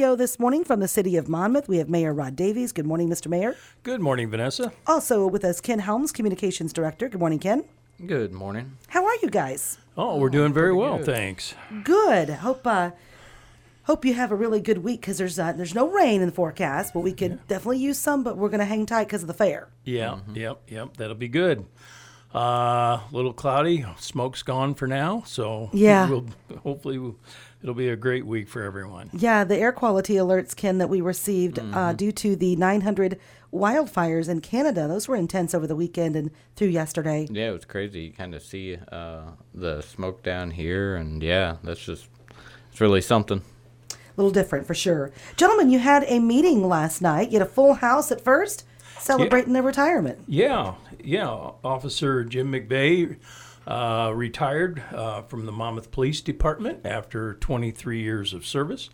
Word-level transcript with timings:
studio 0.00 0.16
this 0.16 0.38
morning 0.38 0.64
from 0.64 0.80
the 0.80 0.88
city 0.88 1.18
of 1.18 1.28
Monmouth, 1.28 1.68
we 1.68 1.76
have 1.76 1.90
Mayor 1.90 2.14
Rod 2.14 2.34
Davies. 2.34 2.72
Good 2.72 2.86
morning, 2.86 3.10
Mr. 3.10 3.26
Mayor. 3.26 3.54
Good 3.82 4.00
morning, 4.00 4.30
Vanessa. 4.30 4.72
Also 4.86 5.26
with 5.26 5.44
us, 5.44 5.60
Ken 5.60 5.78
Helms, 5.78 6.10
Communications 6.10 6.72
Director. 6.72 7.06
Good 7.06 7.20
morning, 7.20 7.38
Ken. 7.38 7.64
Good 8.06 8.32
morning. 8.32 8.78
How 8.88 9.04
are 9.04 9.14
you 9.20 9.28
guys? 9.28 9.76
Oh, 9.98 10.16
we're 10.16 10.30
doing 10.30 10.54
very 10.54 10.72
well, 10.72 10.96
good. 10.96 11.04
thanks. 11.04 11.54
Good. 11.84 12.30
Hope 12.30 12.66
uh, 12.66 12.92
hope 13.82 14.06
you 14.06 14.14
have 14.14 14.32
a 14.32 14.34
really 14.34 14.62
good 14.62 14.78
week 14.78 15.02
because 15.02 15.18
there's 15.18 15.38
uh, 15.38 15.52
there's 15.52 15.74
no 15.74 15.90
rain 15.90 16.22
in 16.22 16.28
the 16.28 16.34
forecast, 16.34 16.94
but 16.94 17.00
we 17.00 17.12
could 17.12 17.46
definitely 17.46 17.80
use 17.80 17.98
some. 17.98 18.24
But 18.24 18.38
we're 18.38 18.48
gonna 18.48 18.64
hang 18.64 18.86
tight 18.86 19.04
because 19.04 19.20
of 19.20 19.28
the 19.28 19.34
fair. 19.34 19.68
Yeah, 19.84 20.20
yep, 20.32 20.62
yep. 20.66 20.96
That'll 20.96 21.14
be 21.14 21.28
good. 21.28 21.66
A 22.32 22.38
uh, 22.38 23.00
little 23.10 23.32
cloudy. 23.32 23.84
Smoke's 23.98 24.42
gone 24.44 24.74
for 24.74 24.86
now, 24.86 25.24
so 25.26 25.68
Yeah. 25.72 26.08
We'll, 26.08 26.26
hopefully, 26.62 26.96
we'll, 26.96 27.16
it'll 27.62 27.74
be 27.74 27.88
a 27.88 27.96
great 27.96 28.26
week 28.26 28.48
for 28.48 28.62
everyone. 28.62 29.10
Yeah, 29.12 29.44
the 29.44 29.56
air 29.56 29.72
quality 29.72 30.14
alerts, 30.14 30.54
Ken, 30.56 30.78
that 30.78 30.88
we 30.88 31.00
received 31.00 31.58
uh, 31.58 31.92
due 31.92 32.12
to 32.12 32.36
the 32.36 32.56
900 32.56 33.18
wildfires 33.52 34.28
in 34.28 34.40
Canada. 34.40 34.86
Those 34.88 35.08
were 35.08 35.16
intense 35.16 35.54
over 35.54 35.66
the 35.66 35.76
weekend 35.76 36.16
and 36.16 36.30
through 36.56 36.68
yesterday. 36.68 37.26
Yeah, 37.30 37.48
it 37.50 37.52
was 37.52 37.64
crazy. 37.64 38.00
You 38.02 38.12
kind 38.12 38.34
of 38.34 38.42
see 38.42 38.78
uh, 38.90 39.22
the 39.54 39.80
smoke 39.82 40.22
down 40.22 40.52
here, 40.52 40.96
and 40.96 41.22
yeah, 41.22 41.56
that's 41.62 41.84
just 41.84 42.08
it's 42.70 42.80
really 42.80 43.00
something. 43.00 43.42
A 43.90 43.94
little 44.16 44.32
different 44.32 44.66
for 44.66 44.74
sure. 44.74 45.12
Gentlemen, 45.36 45.70
you 45.70 45.78
had 45.78 46.04
a 46.06 46.18
meeting 46.18 46.66
last 46.66 47.00
night. 47.00 47.30
You 47.30 47.38
had 47.38 47.48
a 47.48 47.50
full 47.50 47.74
house 47.74 48.12
at 48.12 48.20
first, 48.22 48.64
celebrating 48.98 49.52
their 49.52 49.62
retirement. 49.62 50.18
Yeah, 50.26 50.74
yeah. 51.02 51.28
Officer 51.64 52.24
Jim 52.24 52.52
McVey 52.52 53.16
uh, 53.66 54.12
retired 54.14 54.82
uh, 54.92 55.22
from 55.22 55.46
the 55.46 55.52
Monmouth 55.52 55.90
Police 55.90 56.20
Department 56.20 56.84
after 56.84 57.34
23 57.34 58.00
years 58.00 58.32
of 58.32 58.46
service. 58.46 58.90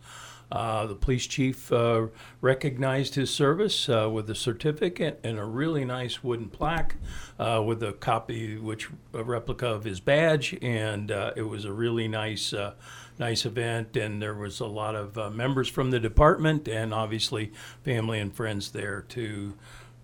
Uh, 0.51 0.87
the 0.87 0.95
police 0.95 1.27
chief 1.27 1.73
uh, 1.73 2.06
recognized 2.41 3.16
his 3.16 3.30
service 3.30 3.89
uh, 3.89 4.09
with 4.09 4.30
a 4.30 4.34
certificate 4.34 5.19
and 5.25 5.39
a 5.39 5.45
really 5.45 5.84
nice 5.84 6.23
wooden 6.23 6.48
plaque 6.48 6.95
uh, 7.39 7.61
with 7.64 7.83
a 7.83 7.92
copy, 7.92 8.56
which 8.56 8.89
a 9.12 9.25
replica 9.25 9.67
of 9.67 9.83
his 9.83 9.98
badge, 9.98 10.56
and 10.62 11.11
uh, 11.11 11.33
it 11.34 11.42
was 11.42 11.64
a 11.64 11.73
really 11.73 12.06
nice, 12.06 12.53
uh, 12.53 12.75
nice 13.19 13.45
event. 13.45 13.97
And 13.97 14.23
there 14.23 14.34
was 14.34 14.61
a 14.61 14.67
lot 14.67 14.95
of 14.95 15.34
members 15.34 15.69
from 15.69 15.91
the 15.91 15.98
department, 15.98 16.69
and 16.69 16.95
obviously 16.95 17.53
family 17.83 18.20
and 18.20 18.33
friends 18.33 18.70
there 18.70 19.03
to 19.08 19.55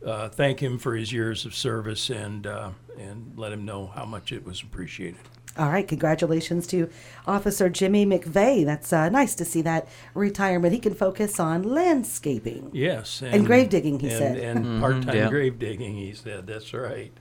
uh, 0.04 0.28
thank 0.28 0.60
him 0.60 0.78
for 0.78 0.94
his 0.94 1.12
years 1.12 1.44
of 1.44 1.54
service 1.54 2.10
and 2.10 2.46
uh, 2.46 2.70
and 2.98 3.32
let 3.36 3.52
him 3.52 3.64
know 3.64 3.86
how 3.86 4.04
much 4.04 4.32
it 4.32 4.44
was 4.44 4.62
appreciated. 4.62 5.20
All 5.58 5.68
right, 5.68 5.86
congratulations 5.86 6.66
to 6.68 6.88
Officer 7.26 7.68
Jimmie 7.68 8.06
McVey. 8.06 8.64
That's 8.64 8.90
uh, 8.90 9.10
nice 9.10 9.34
to 9.34 9.44
see 9.44 9.60
that 9.62 9.86
retirement. 10.14 10.72
He 10.72 10.80
can 10.80 10.94
focus 10.94 11.38
on 11.38 11.62
landscaping. 11.62 12.70
Yes, 12.72 13.22
And 13.22 13.44
grave 13.44 13.68
digging, 13.68 14.00
he 14.00 14.08
and, 14.08 14.16
said. 14.16 14.36
and 14.38 14.80
part-time 14.80 15.14
yeah. 15.14 15.28
grave 15.28 15.58
digging. 15.58 15.94
He 15.94 16.14
said 16.14 16.46
that's 16.46 16.72
right. 16.72 17.12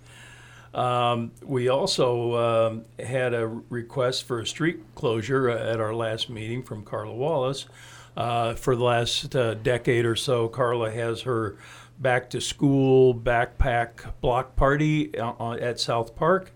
Um, 0.73 1.33
we 1.43 1.67
also 1.67 2.35
um, 2.69 2.85
had 3.05 3.33
a 3.33 3.47
request 3.47 4.23
for 4.23 4.39
a 4.39 4.47
street 4.47 4.79
closure 4.95 5.49
uh, 5.49 5.57
at 5.73 5.81
our 5.81 5.93
last 5.93 6.29
meeting 6.29 6.63
from 6.63 6.83
Karla 6.83 7.13
Wallace. 7.13 7.65
Uh, 8.15 8.53
for 8.55 8.75
the 8.75 8.83
last 8.83 9.35
uh, 9.35 9.53
decade 9.55 10.05
or 10.05 10.15
so, 10.15 10.47
Karla 10.47 10.91
has 10.91 11.21
her 11.21 11.57
back 12.01 12.31
to 12.31 12.41
school 12.41 13.13
backpack 13.13 14.13
block 14.21 14.55
party 14.55 15.17
uh, 15.17 15.33
uh, 15.39 15.53
at 15.53 15.79
South 15.79 16.15
Park. 16.15 16.51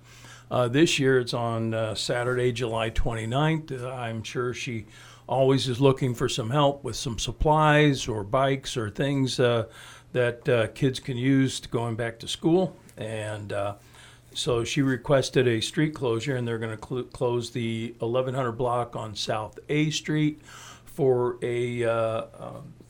Uh, 0.49 0.67
this 0.67 0.97
year 0.99 1.19
it's 1.19 1.33
on 1.33 1.73
uh, 1.73 1.93
Saturday, 1.93 2.51
July 2.51 2.89
29th. 2.89 3.83
Uh, 3.83 3.89
I'm 3.89 4.23
sure 4.23 4.53
she 4.53 4.85
always 5.27 5.67
is 5.67 5.79
looking 5.79 6.15
for 6.15 6.27
some 6.27 6.49
help 6.49 6.83
with 6.83 6.95
some 6.95 7.19
supplies 7.19 8.07
or 8.07 8.23
bikes 8.23 8.75
or 8.75 8.89
things 8.89 9.39
uh, 9.39 9.65
that 10.13 10.71
kids 10.75 10.99
can 10.99 11.17
use 11.17 11.59
to 11.59 11.69
going 11.69 11.95
back 11.95 12.19
to 12.19 12.27
school. 12.27 12.75
And 12.95 13.53
so 14.33 14.63
she 14.63 14.81
requested 14.81 15.47
a 15.47 15.61
street 15.61 15.93
closure, 15.93 16.35
and 16.35 16.47
they're 16.47 16.59
going 16.59 16.77
to 16.77 16.87
cl- 16.87 17.03
close 17.03 17.51
the 17.51 17.95
1100 17.99 18.53
block 18.53 18.95
on 18.95 19.15
South 19.15 19.59
A 19.69 19.89
Street 19.89 20.41
for 20.85 21.37
a, 21.41 21.83
um, 21.83 22.23
a 22.39 22.84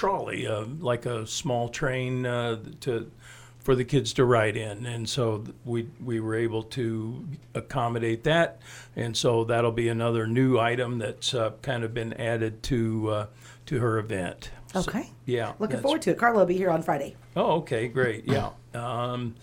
trolley, 0.00 0.46
uh, 0.46 0.64
like 0.78 1.06
a 1.06 1.26
small 1.26 1.68
train 1.70 2.26
uh, 2.26 2.58
to 2.80 3.10
for 3.58 3.74
the 3.74 3.84
kids 3.84 4.12
to 4.12 4.24
ride 4.24 4.56
in, 4.56 4.84
and 4.86 5.08
so 5.08 5.42
we 5.64 5.88
we 6.04 6.20
were 6.20 6.34
able 6.36 6.62
to 6.62 7.26
accommodate 7.54 8.22
that, 8.24 8.60
and 8.94 9.16
so 9.16 9.42
that'll 9.44 9.72
be 9.72 9.88
another 9.88 10.26
new 10.26 10.58
item 10.58 10.98
that's 10.98 11.32
uh, 11.34 11.50
kind 11.62 11.82
of 11.82 11.92
been 11.94 12.12
added 12.12 12.62
to 12.64 13.08
uh, 13.10 13.26
to 13.64 13.80
her 13.80 13.98
event. 13.98 14.50
So- 14.72 14.80
Okay. 14.80 15.10
yeah. 15.24 15.54
Looking 15.58 15.80
forward 15.80 16.02
to 16.02 16.10
it. 16.10 16.18
Karla 16.18 16.40
will 16.40 16.46
be 16.46 16.56
here 16.56 16.70
on 16.70 16.82
Friday. 16.82 17.16
Oh, 17.34 17.52
okay, 17.60 17.88
great. 17.88 18.24
Yeah. 18.26 18.50
Um, 18.74 19.34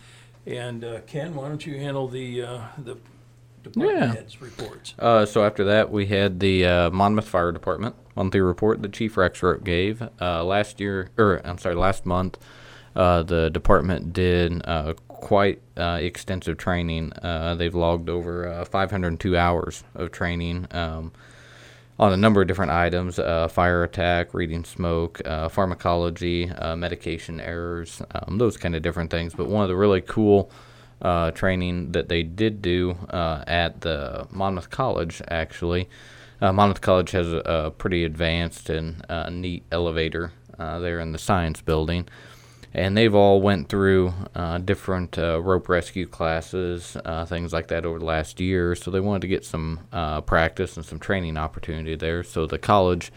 and 0.46 0.84
uh, 0.84 1.00
Ken, 1.08 1.34
why 1.34 1.47
don't 1.47 1.66
you 1.66 1.78
handle 1.80 2.08
the 2.08 2.44
uh, 2.44 2.62
the 2.78 2.96
department 3.63 4.00
Yeah. 4.00 4.13
heads 4.13 4.41
reports? 4.41 4.94
Uh, 5.00 5.25
so 5.25 5.44
after 5.46 5.63
that, 5.66 5.91
we 5.91 6.06
had 6.07 6.40
the 6.40 6.66
uh, 6.66 6.90
Monmouth 6.91 7.28
Fire 7.28 7.51
Department 7.51 7.96
monthly 8.16 8.41
report 8.41 8.81
that 8.84 8.94
Chief 8.94 9.18
Rex 9.18 9.41
wrote 9.41 9.63
gave 9.63 10.01
uh, 10.22 10.44
last 10.44 10.79
year, 10.79 11.09
or 11.18 11.41
I'm 11.44 11.57
sorry, 11.57 11.75
last 11.75 12.06
month. 12.06 12.38
Uh, 12.96 13.24
the 13.24 13.50
department 13.50 14.13
did 14.13 14.62
uh, 14.68 14.94
quite 15.07 15.59
uh, 15.78 15.97
extensive 16.00 16.57
training. 16.57 17.12
Uh, 17.13 17.56
they've 17.56 17.74
logged 17.74 18.07
over 18.07 18.47
uh, 18.47 18.66
502 18.66 19.35
hours 19.35 19.84
of 19.95 20.12
training 20.12 20.68
um, 20.72 21.12
on 21.97 22.13
a 22.13 22.18
number 22.18 22.41
of 22.41 22.47
different 22.47 22.72
items: 22.72 23.18
uh, 23.18 23.47
fire 23.47 23.84
attack, 23.84 24.35
reading 24.35 24.63
smoke, 24.63 25.22
uh, 25.25 25.50
pharmacology, 25.50 26.50
uh, 26.51 26.75
medication 26.75 27.40
errors, 27.40 28.03
um, 28.13 28.38
those 28.38 28.57
kind 28.57 28.75
of 28.75 28.84
different 28.84 29.09
things. 29.09 29.34
But 29.34 29.47
one 29.47 29.63
of 29.63 29.69
the 29.69 29.75
really 29.75 30.01
cool 30.01 30.51
uh, 31.02 31.31
training 31.31 31.92
that 31.92 32.09
they 32.09 32.24
did 32.24 32.62
do 32.62 32.92
uh, 33.09 33.44
at 33.48 33.81
the 33.81 34.28
Monmouth 34.31 34.70
College, 34.70 35.22
actually. 35.28 35.90
Uh, 36.42 36.52
Monmouth 36.52 36.81
College 36.81 37.12
has 37.12 37.31
a, 37.31 37.38
a 37.46 37.72
pretty 37.72 38.04
advanced 38.04 38.70
and 38.70 39.06
uh, 39.09 39.30
neat 39.30 39.64
elevator 39.72 40.31
uh, 40.59 40.80
there 40.80 41.00
in 41.00 41.12
the 41.12 41.18
science 41.18 41.62
building, 41.62 42.08
and 42.74 42.98
they've 42.98 43.16
all 43.16 43.42
went 43.42 43.70
through 43.70 44.14
uh, 44.36 44.58
different 44.58 45.18
rope 45.18 45.70
rescue 45.70 46.06
classes, 46.06 46.98
things 47.28 47.54
like 47.54 47.68
that 47.68 47.86
over 47.86 48.00
the 48.00 48.06
last 48.06 48.40
year. 48.40 48.75
So 48.75 48.92
they 48.92 49.00
wanted 49.00 49.22
to 49.22 49.28
get 49.28 49.46
some 49.46 49.80
practice 50.25 50.75
and 50.75 50.86
some 50.86 51.00
training 51.00 51.38
opportunity 51.38 51.96
there. 51.96 52.24
So 52.24 52.46
the 52.46 52.60
college 52.60 53.12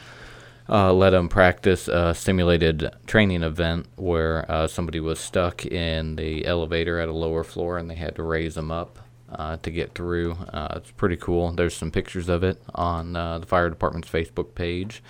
uh, 0.68 0.92
let 0.92 1.10
them 1.10 1.28
practice 1.28 1.88
a 1.88 2.14
simulated 2.14 2.90
training 3.06 3.42
event 3.42 3.86
where 3.96 4.50
uh, 4.50 4.66
somebody 4.66 5.00
was 5.00 5.18
stuck 5.18 5.64
in 5.64 6.16
the 6.16 6.44
elevator 6.46 6.98
at 6.98 7.08
a 7.08 7.12
lower 7.12 7.44
floor 7.44 7.78
and 7.78 7.88
they 7.88 7.94
had 7.94 8.16
to 8.16 8.22
raise 8.22 8.54
them 8.54 8.70
up 8.70 8.98
uh, 9.30 9.56
to 9.58 9.70
get 9.70 9.94
through. 9.94 10.32
Uh, 10.52 10.74
it's 10.76 10.90
pretty 10.92 11.16
cool. 11.16 11.52
There's 11.52 11.76
some 11.76 11.90
pictures 11.90 12.28
of 12.28 12.42
it 12.42 12.60
on 12.74 13.16
uh, 13.16 13.38
the 13.38 13.46
fire 13.46 13.70
department's 13.70 14.08
Facebook 14.08 14.54
page. 14.54 15.02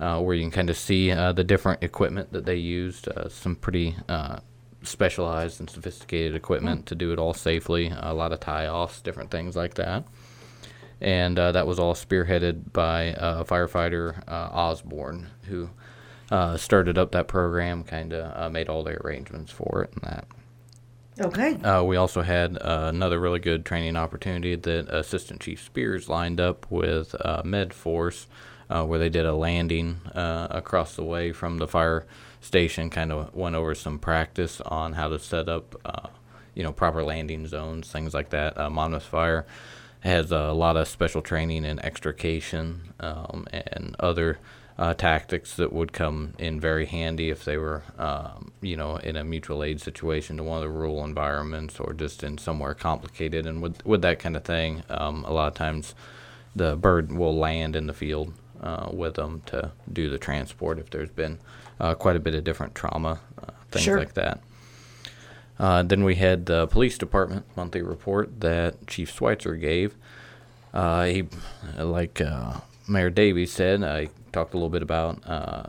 Uh, 0.00 0.20
where 0.20 0.34
you 0.34 0.42
can 0.42 0.50
kind 0.50 0.70
of 0.70 0.76
see 0.76 1.12
uh, 1.12 1.30
the 1.30 1.44
different 1.44 1.80
equipment 1.80 2.32
that 2.32 2.44
they 2.44 2.56
used, 2.56 3.06
uh, 3.06 3.28
some 3.28 3.54
pretty 3.54 3.94
uh, 4.08 4.36
specialized 4.82 5.60
and 5.60 5.70
sophisticated 5.70 6.34
equipment 6.34 6.86
to 6.86 6.96
do 6.96 7.12
it 7.12 7.20
all 7.20 7.32
safely, 7.32 7.92
a 7.96 8.12
lot 8.12 8.32
of 8.32 8.40
tie 8.40 8.66
offs, 8.66 9.00
different 9.00 9.30
things 9.30 9.54
like 9.54 9.74
that 9.74 10.02
and 11.02 11.38
uh, 11.38 11.52
that 11.52 11.66
was 11.66 11.78
all 11.78 11.94
spearheaded 11.94 12.72
by 12.72 13.12
uh, 13.14 13.44
firefighter 13.44 14.22
uh, 14.28 14.48
Osborne, 14.52 15.28
who 15.48 15.68
uh, 16.30 16.56
started 16.56 16.96
up 16.96 17.10
that 17.10 17.28
program, 17.28 17.82
kind 17.82 18.12
of 18.14 18.40
uh, 18.40 18.48
made 18.48 18.68
all 18.68 18.84
the 18.84 18.96
arrangements 19.04 19.52
for 19.52 19.82
it 19.82 19.92
and 19.92 20.02
that. 20.04 20.26
Okay. 21.20 21.56
Uh, 21.56 21.82
we 21.82 21.96
also 21.96 22.22
had 22.22 22.56
uh, 22.56 22.86
another 22.88 23.20
really 23.20 23.40
good 23.40 23.66
training 23.66 23.96
opportunity 23.96 24.54
that 24.54 24.88
Assistant 24.88 25.40
Chief 25.40 25.62
Spears 25.62 26.08
lined 26.08 26.40
up 26.40 26.66
with 26.70 27.14
uh, 27.20 27.42
MedForce, 27.42 28.26
uh, 28.70 28.84
where 28.84 28.98
they 28.98 29.10
did 29.10 29.26
a 29.26 29.34
landing 29.34 30.00
uh, 30.14 30.46
across 30.50 30.96
the 30.96 31.04
way 31.04 31.32
from 31.32 31.58
the 31.58 31.68
fire 31.68 32.06
station. 32.40 32.88
Kind 32.88 33.12
of 33.12 33.34
went 33.34 33.56
over 33.56 33.74
some 33.74 33.98
practice 33.98 34.62
on 34.62 34.94
how 34.94 35.08
to 35.08 35.18
set 35.18 35.48
up, 35.48 35.78
uh, 35.84 36.08
you 36.54 36.62
know, 36.62 36.72
proper 36.72 37.04
landing 37.04 37.46
zones, 37.46 37.90
things 37.90 38.14
like 38.14 38.30
that. 38.30 38.56
Uh, 38.56 38.70
Monmouth 38.70 39.04
Fire 39.04 39.44
has 40.02 40.30
a 40.32 40.52
lot 40.52 40.76
of 40.76 40.86
special 40.88 41.22
training 41.22 41.64
in 41.64 41.78
extrication 41.80 42.92
um, 43.00 43.46
and 43.52 43.96
other 44.00 44.38
uh, 44.78 44.94
tactics 44.94 45.54
that 45.56 45.72
would 45.72 45.92
come 45.92 46.32
in 46.38 46.58
very 46.58 46.86
handy 46.86 47.30
if 47.30 47.44
they 47.44 47.56
were, 47.56 47.82
um, 47.98 48.50
you 48.60 48.76
know, 48.76 48.96
in 48.96 49.16
a 49.16 49.22
mutual 49.22 49.62
aid 49.62 49.80
situation 49.80 50.36
to 50.38 50.42
one 50.42 50.56
of 50.56 50.62
the 50.62 50.68
rural 50.68 51.04
environments 51.04 51.78
or 51.78 51.92
just 51.92 52.24
in 52.24 52.38
somewhere 52.38 52.74
complicated. 52.74 53.46
And 53.46 53.62
with 53.62 53.84
with 53.86 54.02
that 54.02 54.18
kind 54.18 54.36
of 54.36 54.44
thing, 54.44 54.82
um, 54.88 55.24
a 55.24 55.32
lot 55.32 55.48
of 55.48 55.54
times 55.54 55.94
the 56.56 56.74
bird 56.76 57.12
will 57.12 57.36
land 57.36 57.76
in 57.76 57.86
the 57.86 57.92
field 57.92 58.32
uh, 58.60 58.88
with 58.92 59.14
them 59.14 59.42
to 59.46 59.70
do 59.92 60.08
the 60.10 60.18
transport 60.18 60.78
if 60.78 60.90
there's 60.90 61.10
been 61.10 61.38
uh, 61.78 61.94
quite 61.94 62.16
a 62.16 62.20
bit 62.20 62.34
of 62.34 62.42
different 62.44 62.74
trauma, 62.74 63.20
uh, 63.40 63.50
things 63.70 63.84
Sure. 63.84 63.98
like 63.98 64.14
that. 64.14 64.40
Uh, 65.58 65.82
then 65.82 66.04
we 66.04 66.16
had 66.16 66.46
the 66.46 66.66
police 66.66 66.98
department 66.98 67.44
monthly 67.56 67.82
report 67.82 68.40
that 68.40 68.86
Chief 68.86 69.10
Schweitzer 69.10 69.54
gave. 69.54 69.94
Uh, 70.72 71.04
he, 71.04 71.24
like 71.78 72.20
uh, 72.20 72.60
Mayor 72.88 73.10
Davies 73.10 73.52
said, 73.52 73.82
I 73.82 74.08
talked 74.32 74.54
a 74.54 74.56
little 74.56 74.70
bit 74.70 74.82
about 74.82 75.22
uh, 75.26 75.64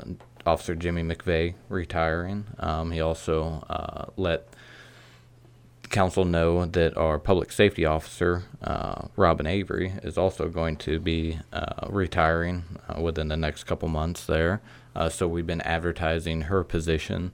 Officer 0.46 0.76
Jimmie 0.76 1.04
McVey 1.04 1.56
retiring. 1.70 2.46
Um, 2.60 2.92
he 2.92 3.02
also 3.02 3.66
uh, 3.70 4.06
let 4.18 4.48
council 5.90 6.26
know 6.26 6.66
that 6.66 6.98
our 6.98 7.20
public 7.20 7.52
safety 7.52 7.86
officer, 7.86 8.44
uh, 8.64 9.08
Robin 9.16 9.46
Avery, 9.46 9.94
is 10.02 10.18
also 10.18 10.50
going 10.50 10.76
to 10.78 11.00
be 11.00 11.40
uh, 11.54 11.88
retiring 11.88 12.64
uh, 12.90 13.00
within 13.00 13.28
the 13.28 13.38
next 13.38 13.66
couple 13.66 13.88
months 13.88 14.26
there. 14.26 14.62
Uh, 14.96 15.08
so 15.08 15.28
we've 15.28 15.48
been 15.48 15.62
advertising 15.62 16.42
her 16.42 16.64
position 16.64 17.32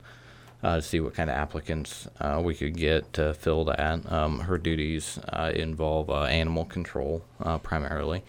uh, 0.62 0.76
to 0.76 0.82
see 0.82 1.00
what 1.00 1.14
kind 1.14 1.30
of 1.30 1.36
applicants 1.36 2.08
uh, 2.20 2.40
we 2.42 2.54
could 2.54 2.76
get 2.76 3.12
to 3.14 3.34
fill 3.34 3.64
that. 3.64 3.80
Um, 4.12 4.40
her 4.40 4.58
duties 4.58 5.18
uh, 5.32 5.52
involve 5.54 6.10
uh, 6.10 6.24
animal 6.24 6.64
control 6.64 7.22
uh, 7.42 7.58
primarily. 7.58 8.22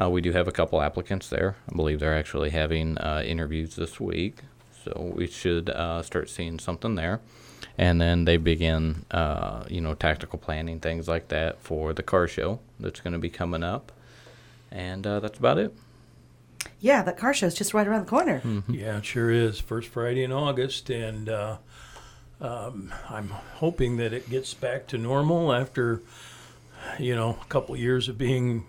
Uh, 0.00 0.10
we 0.10 0.20
do 0.20 0.32
have 0.32 0.46
a 0.46 0.52
couple 0.52 0.80
applicants 0.80 1.28
there. 1.28 1.56
I 1.70 1.74
believe 1.74 2.00
they're 2.00 2.16
actually 2.16 2.50
having 2.50 2.98
interviews 2.98 3.76
this 3.76 3.98
week, 3.98 4.40
so 4.84 5.12
we 5.16 5.26
should 5.26 5.70
start 6.04 6.28
seeing 6.28 6.58
something 6.58 6.96
there. 6.96 7.20
And 7.78 8.00
then 8.00 8.26
they 8.26 8.36
begin, 8.36 9.06
you 9.68 9.80
know, 9.80 9.94
tactical 9.98 10.38
planning, 10.38 10.80
things 10.80 11.08
like 11.08 11.28
that 11.28 11.60
for 11.60 11.94
the 11.94 12.02
car 12.02 12.28
show 12.28 12.60
that's 12.78 13.00
going 13.00 13.14
to 13.14 13.18
be 13.18 13.30
coming 13.30 13.62
up. 13.62 13.90
And 14.70 15.04
that's 15.04 15.38
about 15.38 15.58
it. 15.58 15.74
Yeah, 16.86 17.02
that 17.02 17.16
car 17.18 17.34
show's 17.34 17.52
just 17.54 17.74
right 17.74 17.84
around 17.84 18.04
the 18.04 18.10
corner. 18.10 18.40
Yeah, 18.68 18.98
it 18.98 19.04
sure 19.04 19.28
is. 19.28 19.58
First 19.58 19.88
Friday 19.88 20.22
in 20.22 20.30
August, 20.30 20.88
and 20.88 21.28
uh, 21.28 21.56
um, 22.40 22.94
I'm 23.10 23.30
hoping 23.54 23.96
that 23.96 24.12
it 24.12 24.30
gets 24.30 24.54
back 24.54 24.86
to 24.88 24.96
normal 24.96 25.52
after, 25.52 26.00
you 27.00 27.16
know, 27.16 27.38
a 27.42 27.44
couple 27.46 27.76
years 27.76 28.08
of 28.08 28.16
being 28.16 28.66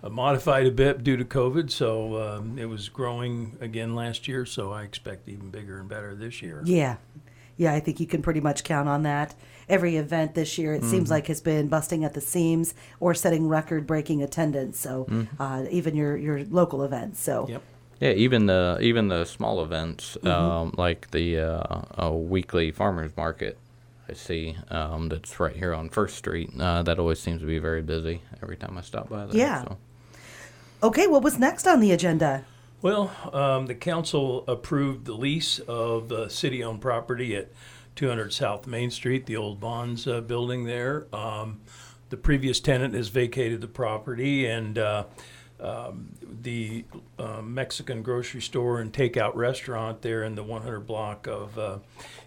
uh, 0.00 0.08
modified 0.08 0.66
a 0.66 0.70
bit 0.70 1.02
due 1.02 1.16
to 1.16 1.24
COVID. 1.24 1.72
So 1.72 2.22
um, 2.22 2.56
it 2.56 2.66
was 2.66 2.88
growing 2.88 3.56
again 3.60 3.96
last 3.96 4.28
year, 4.28 4.46
so 4.46 4.70
I 4.70 4.84
expect 4.84 5.28
even 5.28 5.50
bigger 5.50 5.80
and 5.80 5.88
better 5.88 6.14
this 6.14 6.42
year. 6.42 6.62
Yeah. 6.64 6.98
Yeah, 7.56 7.72
I 7.72 7.80
think 7.80 8.00
you 8.00 8.06
can 8.06 8.22
pretty 8.22 8.40
much 8.40 8.64
count 8.64 8.88
on 8.88 9.02
that. 9.04 9.34
Every 9.68 9.96
event 9.96 10.34
this 10.34 10.58
year, 10.58 10.74
it 10.74 10.84
seems 10.84 11.10
like, 11.10 11.26
has 11.26 11.40
been 11.40 11.66
busting 11.68 12.04
at 12.04 12.14
the 12.14 12.20
seams 12.20 12.74
or 13.00 13.14
setting 13.14 13.48
record 13.48 13.86
breaking 13.86 14.22
attendance. 14.22 14.78
So, 14.78 15.06
uh, 15.40 15.64
even 15.70 15.96
your, 15.96 16.16
your 16.16 16.44
local 16.44 16.82
events. 16.84 17.20
So, 17.20 17.46
Yep. 17.48 17.62
Yeah, 18.00 18.10
even 18.10 18.44
the 18.44 18.78
even 18.82 19.08
the 19.08 19.24
small 19.24 19.62
events 19.62 20.18
um, 20.22 20.74
like 20.76 21.10
the 21.12 21.38
uh, 21.38 22.04
uh, 22.04 22.10
weekly 22.12 22.70
farmers 22.70 23.10
market, 23.16 23.56
I 24.06 24.12
see 24.12 24.56
um, 24.70 25.08
that's 25.08 25.40
right 25.40 25.56
here 25.56 25.72
on 25.72 25.88
First 25.88 26.16
Street. 26.16 26.50
Uh, 26.60 26.82
that 26.82 26.98
always 26.98 27.18
seems 27.20 27.40
to 27.40 27.46
be 27.46 27.58
very 27.58 27.80
busy 27.80 28.20
every 28.42 28.56
time 28.56 28.76
I 28.76 28.82
stop 28.82 29.08
by 29.08 29.24
there. 29.24 29.34
Yeah. 29.36 29.62
So. 29.62 29.78
okay, 30.82 31.06
what 31.06 31.22
was 31.22 31.38
next 31.38 31.66
on 31.66 31.80
the 31.80 31.90
agenda? 31.90 32.44
Well, 32.82 33.10
um, 33.32 33.66
the 33.66 33.74
council 33.74 34.44
approved 34.46 35.06
the 35.06 35.14
lease 35.14 35.58
of 35.60 36.08
the 36.08 36.28
city-owned 36.28 36.80
property 36.80 37.34
at 37.34 37.48
200 37.96 38.32
South 38.32 38.66
Main 38.66 38.90
Street, 38.90 39.24
the 39.24 39.36
old 39.36 39.58
Vaughn's 39.58 40.06
uh, 40.06 40.20
building 40.20 40.64
there. 40.64 41.06
Um, 41.12 41.60
the 42.10 42.18
previous 42.18 42.60
tenant 42.60 42.94
has 42.94 43.08
vacated 43.08 43.62
the 43.62 43.66
property, 43.66 44.46
and 44.46 44.78
uh, 44.78 45.04
um, 45.58 46.10
the 46.42 46.84
uh, 47.18 47.40
Mexican 47.40 48.02
grocery 48.02 48.42
store 48.42 48.80
and 48.80 48.92
takeout 48.92 49.34
restaurant 49.34 50.02
there 50.02 50.22
in 50.22 50.34
the 50.34 50.44
100 50.44 50.80
block 50.80 51.26
of 51.26 51.58
uh, 51.58 51.78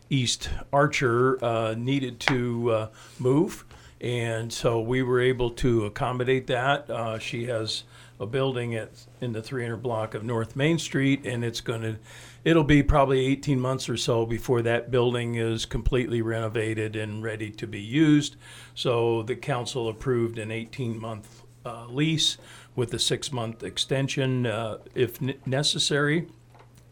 East 0.10 0.50
Archer 0.74 1.44
uh, 1.46 1.76
needed 1.78 2.20
to 2.22 2.72
uh, 2.72 2.88
move. 3.20 3.66
And 4.02 4.52
so 4.52 4.80
we 4.82 5.04
were 5.04 5.22
able 5.22 5.52
to 5.52 5.86
accommodate 5.86 6.48
that. 6.48 6.90
Uh, 6.90 7.20
she 7.20 7.46
has 7.46 7.84
a 8.20 8.26
building 8.26 8.76
at 8.76 9.06
in 9.22 9.32
the 9.32 9.42
300 9.42 9.78
block 9.78 10.14
of 10.14 10.24
North 10.24 10.56
Main 10.56 10.78
Street, 10.78 11.26
and 11.26 11.44
it's 11.44 11.62
going 11.62 11.82
to, 11.82 11.98
it'll 12.44 12.64
be 12.64 12.84
probably 12.84 13.26
18 13.28 13.60
months 13.60 13.88
or 13.88 13.96
so 13.96 14.26
before 14.26 14.62
that 14.62 14.92
building 14.92 15.36
is 15.36 15.66
completely 15.66 16.22
renovated 16.22 16.96
and 16.96 17.24
ready 17.24 17.50
to 17.52 17.66
be 17.66 17.80
used. 17.80 18.36
So 18.76 19.24
the 19.24 19.36
council 19.36 19.88
approved 19.88 20.38
an 20.38 20.52
18 20.52 21.00
month 21.00 21.44
uh, 21.66 21.86
lease 21.88 22.38
with 22.76 22.94
a 22.94 23.00
six 23.00 23.32
month 23.32 23.64
extension 23.64 24.46
uh, 24.46 24.80
if 24.96 25.22
n- 25.22 25.36
necessary. 25.46 26.28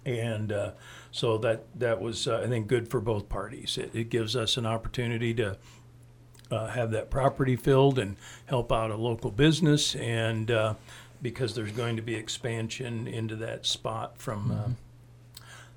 And 0.05 0.53
uh, 0.53 0.71
so 1.11 1.37
that 1.39 1.65
that 1.79 2.01
was, 2.01 2.27
uh, 2.27 2.41
I 2.45 2.47
think, 2.47 2.67
good 2.67 2.87
for 2.87 3.01
both 3.01 3.27
parties. 3.27 3.77
It, 3.77 3.93
it 3.93 4.09
gives 4.09 4.35
us 4.35 4.55
an 4.55 4.65
opportunity 4.65 5.33
to 5.33 5.57
uh, 6.51 6.67
have 6.67 6.91
that 6.91 7.09
property 7.09 7.55
filled 7.55 7.99
and 7.99 8.15
help 8.45 8.71
out 8.71 8.91
a 8.91 8.95
local 8.95 9.31
business, 9.31 9.95
and 9.95 10.49
uh, 10.49 10.75
because 11.21 11.55
there's 11.55 11.71
going 11.71 11.95
to 11.95 12.01
be 12.01 12.15
expansion 12.15 13.07
into 13.07 13.35
that 13.37 13.65
spot 13.65 14.17
from 14.17 14.77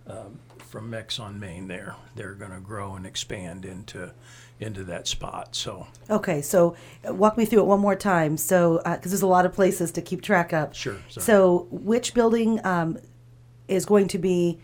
uh, 0.07 0.13
um, 0.13 0.39
from 0.59 0.91
Mex 0.91 1.19
on 1.19 1.41
Main. 1.41 1.69
There, 1.69 1.97
they're 2.15 2.35
going 2.35 2.53
to 2.53 2.61
grow 2.61 2.95
and 2.95 3.07
expand 3.07 3.65
into 3.65 4.13
into 4.61 4.85
that 4.85 5.09
spot. 5.09 5.57
So 5.57 5.87
Okay, 6.09 6.43
so 6.43 6.77
uh, 7.09 7.15
walk 7.15 7.37
me 7.39 7.45
through 7.45 7.61
it 7.61 7.67
one 7.67 7.81
more 7.81 7.97
time. 7.97 8.37
So, 8.37 8.81
because 8.85 9.11
there's 9.11 9.23
a 9.23 9.27
lot 9.27 9.47
of 9.47 9.53
places 9.53 9.91
to 9.93 10.03
keep 10.03 10.23
track 10.23 10.53
of. 10.53 10.77
Sure, 10.77 10.97
sorry. 11.09 11.25
So, 11.25 11.67
which 11.71 12.15
building 12.15 12.65
um, 12.65 12.99
is 13.69 13.87
going 13.87 14.09
to 14.09 14.19
be? 14.19 14.61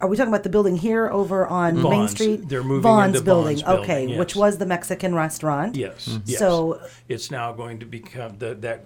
Are 0.00 0.08
we 0.08 0.16
talking 0.16 0.32
about 0.32 0.44
the 0.44 0.48
building 0.48 0.76
here 0.76 1.08
over 1.08 1.46
on 1.46 1.82
Main 1.82 2.06
Street? 2.08 2.48
They're 2.48 2.62
moving 2.62 2.82
Vaughn's 2.82 3.16
into 3.16 3.24
building. 3.24 3.58
Vaughn's 3.58 3.80
okay, 3.80 4.00
building, 4.02 4.18
which 4.18 4.36
was 4.36 4.58
the 4.58 4.66
Mexican 4.66 5.14
restaurant. 5.14 5.76
yes, 5.76 6.18
yes. 6.24 6.38
So- 6.38 6.80
it's 7.08 7.30
now 7.30 7.52
going 7.52 7.80
to 7.80 7.86
become 7.86 8.38
the, 8.38 8.54
that. 8.54 8.84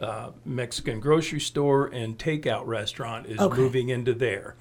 Uh, 0.00 0.30
Mexican 0.44 1.00
grocery 1.00 1.40
store 1.40 1.86
and 1.86 2.16
takeout 2.18 2.66
restaurant 2.66 3.26
is 3.26 3.38
Okay. 3.40 3.56
moving 3.60 3.88
into 3.88 4.14
there. 4.14 4.54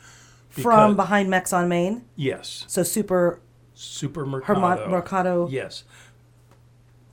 From 0.50 0.96
behind 0.96 1.30
Mex 1.30 1.54
on 1.54 1.70
Main. 1.70 2.04
yes, 2.16 2.66
So 2.68 2.82
super. 2.82 3.40
supermercado. 3.76 4.46
Hermo- 4.46 4.88
Mercado. 4.90 5.48
Yes, 5.50 5.84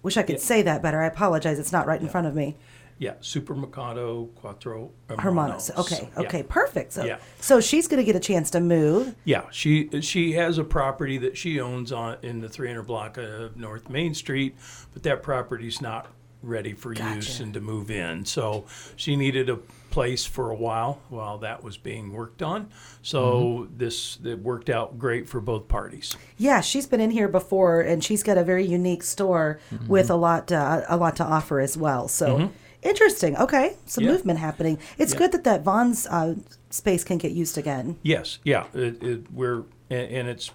Wish 0.03 0.17
I 0.19 0.23
could 0.23 0.41
say 0.41 0.61
that 0.63 0.83
better. 0.83 1.01
I 1.03 1.07
apologize. 1.07 1.59
It's 1.59 1.73
not 1.73 1.87
right 1.87 2.01
in 2.01 2.09
front 2.11 2.27
of 2.27 2.35
me. 2.35 2.57
Yeah, 2.99 3.15
Supermercado 3.23 4.29
Cuatro 4.41 4.91
Hermanos. 5.19 5.71
Okay. 5.77 6.09
Yeah. 6.15 6.21
Okay. 6.27 6.43
Perfect. 6.43 6.93
So, 6.93 7.05
Yeah. 7.05 7.17
so 7.41 7.61
she's 7.61 7.89
going 7.89 7.99
to 7.99 8.05
get 8.05 8.15
a 8.15 8.21
chance 8.21 8.51
to 8.51 8.61
move. 8.61 9.15
Yeah, 9.25 9.45
she 9.51 9.89
she 10.03 10.33
has 10.33 10.59
a 10.59 10.65
property 10.65 11.17
that 11.19 11.37
she 11.37 11.59
owns 11.61 11.91
on 11.91 12.19
in 12.23 12.41
the 12.41 12.49
300 12.49 12.83
block 12.87 13.17
of 13.19 13.57
North 13.57 13.89
Main 13.91 14.15
Street, 14.15 14.55
but 14.93 15.03
that 15.03 15.23
property's 15.23 15.81
not 15.83 16.07
ready 16.45 16.73
for 16.73 16.93
use 16.93 17.41
and 17.41 17.55
to 17.55 17.61
move 17.61 17.91
in. 17.91 18.25
So 18.25 18.65
she 18.97 19.17
needed 19.17 19.49
a 19.51 19.57
place 19.91 20.25
for 20.27 20.51
a 20.51 20.55
while 20.55 21.01
while 21.09 21.39
that 21.39 21.63
was 21.63 21.77
being 21.77 22.13
worked 22.13 22.43
on. 22.43 22.69
So 23.03 23.69
this 23.77 24.19
it 24.25 24.41
worked 24.41 24.69
out 24.69 24.99
great 24.99 25.29
for 25.29 25.41
both 25.41 25.69
parties. 25.69 26.17
Yeah, 26.37 26.61
she's 26.61 26.87
been 26.87 27.01
in 27.01 27.11
here 27.11 27.29
before, 27.29 27.81
and 27.81 28.03
she's 28.03 28.23
got 28.23 28.37
a 28.39 28.45
very 28.45 28.65
unique 28.67 29.03
store 29.03 29.61
Mm-hmm. 29.73 29.87
with 29.89 30.11
a 30.11 30.15
lot, 30.17 30.51
uh, 30.53 30.83
a 30.89 30.97
lot 30.97 31.17
to 31.17 31.25
offer 31.25 31.61
as 31.61 31.77
well. 31.77 32.09
So 32.09 32.51
interesting. 32.83 33.37
Okay, 33.37 33.77
some 33.87 34.05
Yeah. 34.05 34.13
movement 34.13 34.39
happening. 34.41 34.79
It's 34.99 35.13
Yeah. 35.13 35.19
good 35.21 35.33
that 35.33 35.45
that 35.45 35.63
Vaughn's 35.63 36.07
uh, 36.07 36.35
space 36.71 37.05
can 37.05 37.19
get 37.19 37.33
used 37.33 37.57
again. 37.57 37.97
Yes, 38.03 38.39
yeah, 38.45 38.65
it, 38.75 39.03
it, 39.03 39.33
we're 39.33 39.63
and, 39.91 40.11
and 40.11 40.29
it's 40.29 40.51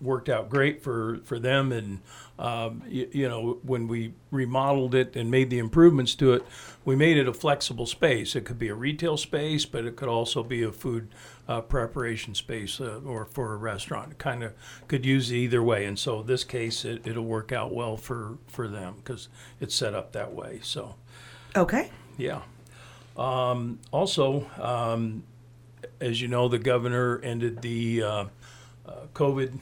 worked 0.00 0.28
out 0.28 0.48
great 0.48 0.82
for 0.82 1.18
for 1.24 1.38
them. 1.38 1.72
And 1.72 2.00
um, 2.38 2.82
you, 2.88 3.08
you 3.12 3.28
know, 3.28 3.58
when 3.62 3.88
we 3.88 4.12
remodeled 4.30 4.94
it 4.94 5.16
and 5.16 5.30
made 5.30 5.50
the 5.50 5.58
improvements 5.58 6.14
to 6.16 6.32
it, 6.34 6.44
we 6.84 6.96
made 6.96 7.16
it 7.16 7.28
a 7.28 7.34
flexible 7.34 7.86
space. 7.86 8.36
It 8.36 8.44
could 8.44 8.58
be 8.58 8.68
a 8.68 8.74
retail 8.74 9.16
space, 9.16 9.64
but 9.64 9.84
it 9.84 9.96
could 9.96 10.08
also 10.08 10.42
be 10.42 10.62
a 10.62 10.72
food 10.72 11.08
uh, 11.48 11.60
preparation 11.60 12.34
space 12.34 12.80
uh, 12.80 13.00
or 13.04 13.24
for 13.24 13.54
a 13.54 13.56
restaurant. 13.56 14.18
Kind 14.18 14.42
of 14.42 14.52
could 14.88 15.06
use 15.06 15.32
either 15.32 15.62
way. 15.62 15.84
And 15.84 15.98
so 15.98 16.22
this 16.22 16.44
case, 16.44 16.84
it, 16.84 17.06
it'll 17.06 17.24
work 17.24 17.52
out 17.52 17.72
well 17.72 17.96
for 17.96 18.38
for 18.46 18.68
them 18.68 18.96
because 18.96 19.28
it's 19.60 19.74
set 19.74 19.94
up 19.94 20.12
that 20.12 20.34
way. 20.34 20.60
So. 20.62 20.96
Okay. 21.56 21.90
Yeah. 22.16 22.42
Um, 23.16 23.78
also, 23.92 24.48
um, 24.60 25.22
as 26.00 26.20
you 26.20 26.28
know, 26.28 26.48
the 26.48 26.58
governor 26.58 27.20
ended 27.22 27.62
the 27.62 28.02
uh, 28.02 28.24
uh, 28.86 29.06
COVID 29.14 29.58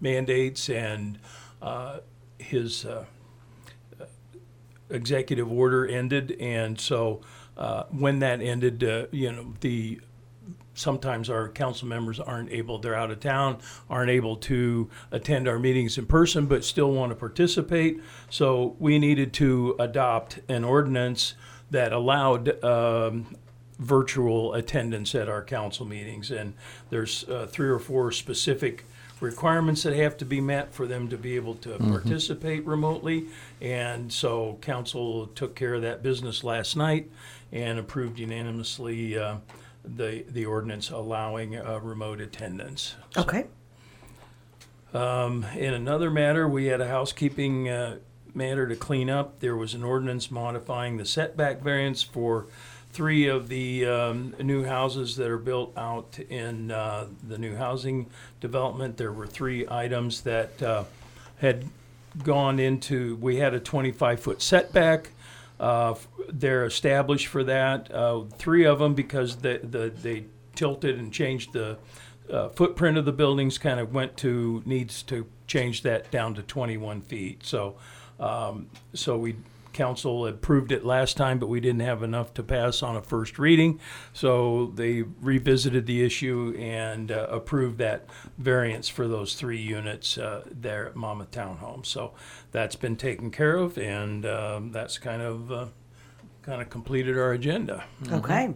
mandates 0.00 0.68
and 0.68 1.18
uh, 1.62 1.98
his 2.38 2.84
uh, 2.84 3.04
executive 4.90 5.50
order 5.50 5.86
ended. 5.86 6.36
And 6.40 6.80
so 6.80 7.20
uh, 7.56 7.84
when 7.90 8.18
that 8.20 8.40
ended, 8.40 8.84
uh, 8.84 9.06
you 9.10 9.32
know, 9.32 9.54
the 9.60 10.00
sometimes 10.74 11.30
our 11.30 11.48
council 11.48 11.88
members 11.88 12.20
aren't 12.20 12.50
able, 12.50 12.78
they're 12.78 12.94
out 12.94 13.10
of 13.10 13.18
town, 13.18 13.58
aren't 13.88 14.10
able 14.10 14.36
to 14.36 14.90
attend 15.10 15.48
our 15.48 15.58
meetings 15.58 15.96
in 15.96 16.04
person, 16.06 16.46
but 16.46 16.62
still 16.64 16.92
want 16.92 17.10
to 17.10 17.16
participate. 17.16 18.00
So 18.28 18.76
we 18.78 18.98
needed 18.98 19.32
to 19.34 19.74
adopt 19.78 20.40
an 20.48 20.64
ordinance 20.64 21.34
that 21.70 21.92
allowed 21.92 22.62
um, 22.62 23.34
virtual 23.78 24.52
attendance 24.52 25.14
at 25.14 25.28
our 25.28 25.42
council 25.42 25.86
meetings. 25.86 26.30
And 26.30 26.52
there's 26.90 27.26
uh, 27.28 27.46
three 27.50 27.68
or 27.68 27.78
four 27.78 28.12
specific 28.12 28.84
requirements 29.20 29.82
that 29.82 29.94
have 29.94 30.16
to 30.18 30.24
be 30.24 30.40
met 30.40 30.72
for 30.74 30.86
them 30.86 31.08
to 31.08 31.16
be 31.16 31.36
able 31.36 31.54
to 31.54 31.78
participate 31.78 32.64
remotely. 32.66 33.26
And 33.60 34.12
so 34.12 34.58
council 34.60 35.28
took 35.28 35.54
care 35.54 35.74
of 35.74 35.82
that 35.82 36.02
business 36.02 36.44
last 36.44 36.76
night 36.76 37.10
and 37.52 37.78
approved 37.78 38.18
unanimously 38.18 39.16
uh, 39.16 39.36
the, 39.84 40.24
the 40.28 40.44
ordinance 40.44 40.90
allowing 40.90 41.56
uh, 41.56 41.80
remote 41.82 42.20
attendance. 42.20 42.96
Okay. 43.16 43.46
Um, 44.92 45.44
in 45.56 45.74
another 45.74 46.10
matter, 46.10 46.48
we 46.48 46.66
had 46.66 46.80
a 46.80 46.88
housekeeping 46.88 47.68
uh, 47.68 47.98
matter 48.34 48.66
to 48.66 48.76
clean 48.76 49.10
up. 49.10 49.40
There 49.40 49.56
was 49.56 49.74
an 49.74 49.82
ordinance 49.82 50.30
modifying 50.30 50.96
the 50.96 51.04
setback 51.04 51.60
variance 51.60 52.02
for 52.02 52.46
three 52.96 53.26
of 53.26 53.48
the 53.48 53.84
um, 53.84 54.34
new 54.40 54.64
houses 54.64 55.16
that 55.16 55.28
are 55.28 55.36
built 55.36 55.70
out 55.76 56.18
in 56.30 56.70
uh, 56.70 57.06
the 57.28 57.36
new 57.36 57.54
housing 57.54 58.06
development. 58.40 58.96
There 58.96 59.12
were 59.12 59.26
three 59.26 59.66
items 59.68 60.22
that 60.22 60.62
uh, 60.62 60.84
had 61.36 61.66
gone 62.24 62.58
into, 62.58 63.16
we 63.16 63.36
had 63.36 63.52
a 63.52 63.60
25-foot 63.60 64.40
setback. 64.40 65.10
Uh, 65.60 65.94
They're 66.30 66.64
established 66.64 67.26
for 67.26 67.44
that. 67.44 67.92
Uh, 67.92 68.22
Three 68.38 68.64
of 68.64 68.78
them, 68.78 68.94
because 68.94 69.36
the, 69.36 69.60
the, 69.62 69.90
they 69.90 70.24
tilted 70.54 70.98
and 70.98 71.12
changed 71.12 71.52
the 71.52 71.76
uh, 72.30 72.48
footprint 72.48 72.96
of 72.96 73.04
the 73.04 73.12
buildings, 73.12 73.58
kind 73.58 73.78
of 73.78 73.92
went 73.92 74.16
to, 74.16 74.62
needs 74.64 75.02
to 75.02 75.26
change 75.46 75.82
that 75.82 76.10
down 76.10 76.34
to 76.36 76.42
21 76.42 77.02
feet. 77.02 77.44
So, 77.44 77.76
um, 78.18 78.70
so 78.94 79.18
we, 79.18 79.36
council 79.76 80.26
approved 80.26 80.72
it 80.72 80.84
last 80.84 81.16
time, 81.16 81.38
but 81.38 81.48
we 81.48 81.60
didn't 81.60 81.82
have 81.82 82.02
enough 82.02 82.34
to 82.34 82.42
pass 82.42 82.82
on 82.82 82.96
a 82.96 83.02
first 83.02 83.38
reading. 83.38 83.78
So 84.12 84.72
they 84.74 85.02
revisited 85.02 85.86
the 85.86 86.02
issue 86.04 86.56
and 86.58 87.12
uh, 87.12 87.26
approved 87.30 87.78
that 87.78 88.08
variance 88.38 88.88
for 88.88 89.06
those 89.06 89.34
three 89.34 89.60
units 89.60 90.18
uh, 90.18 90.42
there 90.50 90.86
at 90.86 90.96
Monmouth 90.96 91.30
Townhome. 91.30 91.84
So 91.84 92.14
that's 92.50 92.76
been 92.76 92.96
taken 92.96 93.30
care 93.30 93.56
of, 93.56 93.78
and 93.78 94.26
um, 94.26 94.72
that's 94.72 94.98
kind 94.98 95.22
of, 95.22 95.52
uh, 95.52 95.66
kind 96.42 96.62
of 96.62 96.70
completed 96.70 97.16
our 97.18 97.32
agenda. 97.32 97.84
Okay. 98.10 98.54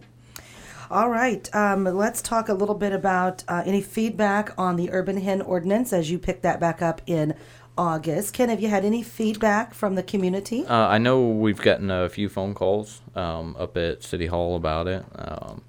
All 0.89 1.09
right. 1.09 1.47
Um, 1.55 1.85
let's 1.85 2.21
talk 2.21 2.49
a 2.49 2.53
little 2.53 2.75
bit 2.75 2.91
about 2.91 3.45
uh, 3.47 3.63
any 3.65 3.81
feedback 3.81 4.51
on 4.57 4.75
the 4.75 4.91
urban 4.91 5.15
hen 5.15 5.41
ordinance 5.41 5.93
as 5.93 6.11
you 6.11 6.19
pick 6.19 6.41
that 6.41 6.59
back 6.59 6.81
up 6.81 7.01
in 7.05 7.33
August. 7.81 8.35
Ken, 8.35 8.49
have 8.49 8.61
you 8.61 8.67
had 8.67 8.85
any 8.85 9.01
feedback 9.01 9.73
from 9.73 9.95
the 9.95 10.03
community? 10.03 10.63
Uh, 10.67 10.87
I 10.87 10.99
know 10.99 11.27
we've 11.27 11.59
gotten 11.59 11.89
a 11.89 12.07
few 12.09 12.29
phone 12.29 12.53
calls 12.53 13.01
um, 13.15 13.55
up 13.57 13.75
at 13.75 14.03
City 14.03 14.27
Hall 14.27 14.55
about 14.55 14.87
it. 14.87 15.03
Um, 15.15 15.63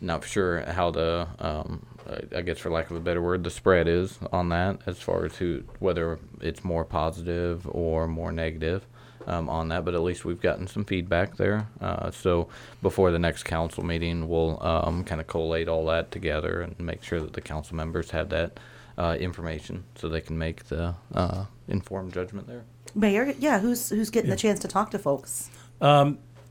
not 0.00 0.22
sure 0.22 0.60
how 0.60 0.92
the, 0.92 1.26
um, 1.40 1.84
I- 2.32 2.42
guess 2.42 2.58
for 2.58 2.70
lack 2.70 2.88
of 2.92 2.96
a 2.96 3.00
better 3.00 3.20
word, 3.20 3.42
the 3.42 3.50
spread 3.50 3.88
is 3.88 4.16
on 4.32 4.48
that 4.50 4.78
as 4.86 4.98
far 4.98 5.24
as 5.24 5.38
who, 5.38 5.64
whether 5.80 6.20
it's 6.40 6.62
more 6.62 6.84
positive 6.84 7.66
or 7.68 8.06
more 8.06 8.30
negative 8.30 8.86
um, 9.26 9.48
on 9.48 9.66
that. 9.70 9.84
But 9.84 9.94
at 9.96 10.02
least 10.02 10.24
we've 10.24 10.40
gotten 10.40 10.68
some 10.68 10.84
feedback 10.84 11.36
there. 11.36 11.66
Uh, 11.80 12.12
so 12.12 12.46
before 12.80 13.10
the 13.10 13.18
next 13.18 13.42
council 13.42 13.82
meeting, 13.84 14.28
we'll 14.28 14.62
um, 14.64 15.02
kind 15.02 15.20
of 15.20 15.26
collate 15.26 15.66
all 15.66 15.86
that 15.86 16.12
together 16.12 16.60
and 16.60 16.78
make 16.78 17.02
sure 17.02 17.18
that 17.20 17.32
the 17.32 17.40
council 17.40 17.74
members 17.74 18.12
have 18.12 18.28
that 18.28 18.56
uh, 18.98 19.16
information 19.18 19.84
so 19.96 20.08
they 20.08 20.20
can 20.20 20.38
make 20.38 20.64
the 20.64 20.94
uh, 21.14 21.44
informed 21.68 22.12
judgment 22.12 22.46
there. 22.46 22.64
Mayor, 22.94 23.34
yeah, 23.38 23.58
who's 23.58 23.90
who's 23.90 24.10
getting 24.10 24.30
the 24.30 24.36
chance 24.36 24.60
to 24.60 24.68
talk 24.68 24.90
to 24.92 24.98
folks? 24.98 25.50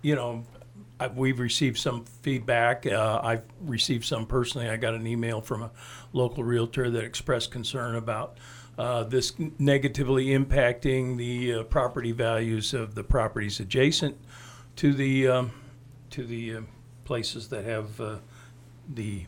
you 0.01 0.13
know, 0.13 0.45
I, 0.99 1.07
we've 1.07 1.39
received 1.39 1.77
some 1.77 2.05
feedback. 2.21 2.85
Uh, 2.85 3.19
I've 3.21 3.43
received 3.61 4.05
some 4.05 4.25
personally. 4.25 4.69
I 4.69 4.77
got 4.77 4.93
an 4.93 5.07
email 5.07 5.41
from 5.41 5.63
a 5.63 5.71
local 6.13 6.43
realtor 6.43 6.89
that 6.89 7.03
expressed 7.03 7.51
concern 7.51 7.95
about 7.95 8.37
uh, 8.77 9.03
this 9.03 9.33
negatively 9.57 10.27
impacting 10.27 11.17
the 11.17 11.53
uh, 11.53 11.63
property 11.63 12.11
values 12.11 12.73
of 12.73 12.95
the 12.95 13.03
properties 13.03 13.59
adjacent 13.59 14.17
to 14.77 14.93
the 14.93 15.27
um, 15.27 15.51
to 16.11 16.23
the 16.25 16.57
uh, 16.57 16.61
places 17.03 17.49
that 17.49 17.65
have 17.65 17.99
uh, 17.99 18.17
the 18.93 19.25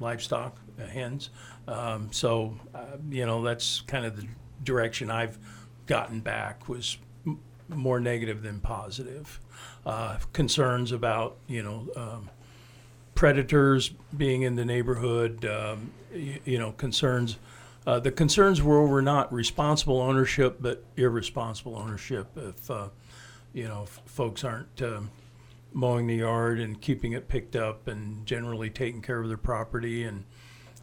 livestock 0.00 0.58
hens. 0.78 1.30
Um, 1.66 2.08
so, 2.12 2.54
uh, 2.74 2.98
you 3.10 3.26
know, 3.26 3.42
that's 3.42 3.80
kind 3.82 4.04
of 4.04 4.16
the 4.16 4.26
direction 4.62 5.10
I've 5.10 5.38
gotten 5.86 6.20
back 6.20 6.68
was 6.68 6.98
m- 7.26 7.40
more 7.68 8.00
negative 8.00 8.42
than 8.42 8.60
positive. 8.60 9.40
Uh, 9.86 10.18
concerns 10.32 10.92
about, 10.92 11.36
you 11.46 11.62
know, 11.62 11.88
um, 11.96 12.30
predators 13.14 13.90
being 14.16 14.42
in 14.42 14.56
the 14.56 14.64
neighborhood, 14.64 15.44
um, 15.44 15.92
you, 16.12 16.40
you 16.44 16.58
know, 16.58 16.72
concerns. 16.72 17.38
Uh, 17.86 18.00
the 18.00 18.10
concerns 18.10 18.62
were 18.62 18.78
over 18.80 19.02
not 19.02 19.32
responsible 19.32 20.00
ownership, 20.00 20.56
but 20.60 20.84
irresponsible 20.96 21.76
ownership. 21.76 22.28
If, 22.36 22.70
uh, 22.70 22.88
you 23.52 23.68
know, 23.68 23.84
folks 24.06 24.42
aren't 24.42 24.82
um, 24.82 25.10
mowing 25.74 26.06
the 26.06 26.16
yard 26.16 26.60
and 26.60 26.80
keeping 26.80 27.12
it 27.12 27.28
picked 27.28 27.56
up 27.56 27.88
and 27.88 28.24
generally 28.24 28.70
taking 28.70 29.02
care 29.02 29.20
of 29.20 29.28
their 29.28 29.36
property 29.36 30.04
and 30.04 30.24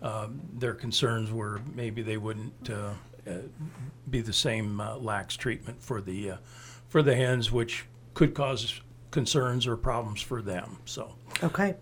um, 0.01 0.41
their 0.53 0.73
concerns 0.73 1.31
were 1.31 1.61
maybe 1.75 2.01
they 2.01 2.17
wouldn't 2.17 2.69
uh, 2.69 2.93
uh, 3.27 3.33
be 4.09 4.21
the 4.21 4.33
same 4.33 4.81
uh, 4.81 4.97
lax 4.97 5.35
treatment 5.35 5.81
for 5.81 6.01
the 6.01 6.31
uh, 6.31 6.37
for 6.87 7.01
the 7.01 7.15
hens, 7.15 7.51
which 7.51 7.85
could 8.13 8.33
cause 8.33 8.81
concerns 9.11 9.67
or 9.67 9.77
problems 9.77 10.21
for 10.21 10.41
them. 10.41 10.77
So 10.85 11.15
Okay. 11.43 11.75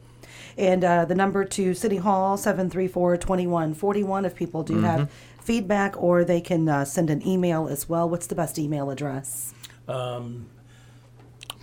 And 0.58 0.84
uh, 0.84 1.06
the 1.06 1.16
number 1.16 1.46
to 1.46 1.74
City 1.74 1.98
Hall, 1.98 2.38
734-2141, 2.38 4.26
if 4.26 4.36
people 4.36 4.64
do 4.64 4.82
have 4.82 5.10
feedback, 5.42 6.02
or 6.02 6.24
they 6.24 6.42
can 6.42 6.68
uh, 6.68 6.86
send 6.86 7.10
an 7.10 7.26
email 7.26 7.68
as 7.68 7.88
well. 7.88 8.10
What's 8.10 8.28
the 8.28 8.36
best 8.36 8.60
email 8.60 8.90
address? 8.90 9.54
Um, 9.88 10.48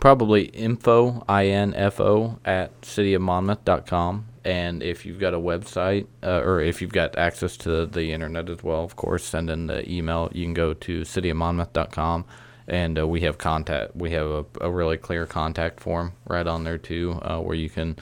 Probably 0.01 0.45
info, 0.47 1.25
I-N-F-O, 1.29 2.39
at 2.45 2.81
cityofmonmouth.com. 2.83 4.27
And 4.47 4.81
if 4.81 5.05
you've 5.05 5.19
got 5.19 5.35
a 5.35 5.41
website, 5.41 6.07
uh, 6.23 6.41
or 6.41 6.61
if 6.61 6.81
you've 6.81 6.93
got 6.93 7.19
access 7.19 7.57
to 7.59 7.85
the 7.85 8.13
internet 8.13 8.49
as 8.49 8.63
well, 8.63 8.85
of 8.85 8.95
course, 8.95 9.25
send 9.25 9.51
in 9.51 9.67
the 9.67 9.91
email. 9.91 10.31
You 10.33 10.45
can 10.45 10.55
go 10.55 10.73
to 10.73 11.01
cityofmonmouth.com. 11.01 12.25
And 12.69 12.99
uh, 12.99 13.09
we 13.09 13.23
have 13.23 13.39
contact. 13.39 13.97
We 13.97 14.13
have 14.13 14.27
a, 14.27 14.45
a 14.61 14.71
really 14.71 14.99
clear 14.99 15.27
contact 15.27 15.81
form 15.81 16.13
right 16.29 16.47
on 16.47 16.63
there 16.63 16.79
too, 16.79 17.19
uh, 17.23 17.41
where 17.41 17.57
you 17.57 17.69
can 17.69 17.97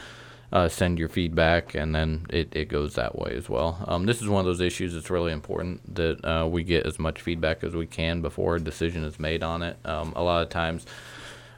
uh, 0.52 0.68
send 0.68 0.98
your 0.98 1.08
feedback, 1.08 1.74
and 1.74 1.94
then 1.94 2.26
it, 2.30 2.54
it 2.54 2.68
goes 2.68 2.94
that 2.94 3.18
way 3.18 3.34
as 3.36 3.48
well. 3.48 3.82
Um, 3.88 4.06
this 4.06 4.22
is 4.22 4.28
one 4.28 4.40
of 4.40 4.46
those 4.46 4.60
issues 4.60 4.94
that's 4.94 5.10
really 5.10 5.32
important 5.32 5.94
that 5.96 6.24
uh, 6.24 6.46
we 6.46 6.62
get 6.62 6.86
as 6.86 6.98
much 6.98 7.20
feedback 7.20 7.64
as 7.64 7.74
we 7.74 7.86
can 7.86 8.22
before 8.22 8.56
a 8.56 8.60
decision 8.60 9.02
is 9.02 9.18
made 9.18 9.42
on 9.42 9.62
it. 9.62 9.76
Um, 9.84 10.12
a 10.14 10.22
lot 10.22 10.42
of 10.42 10.50
times, 10.50 10.86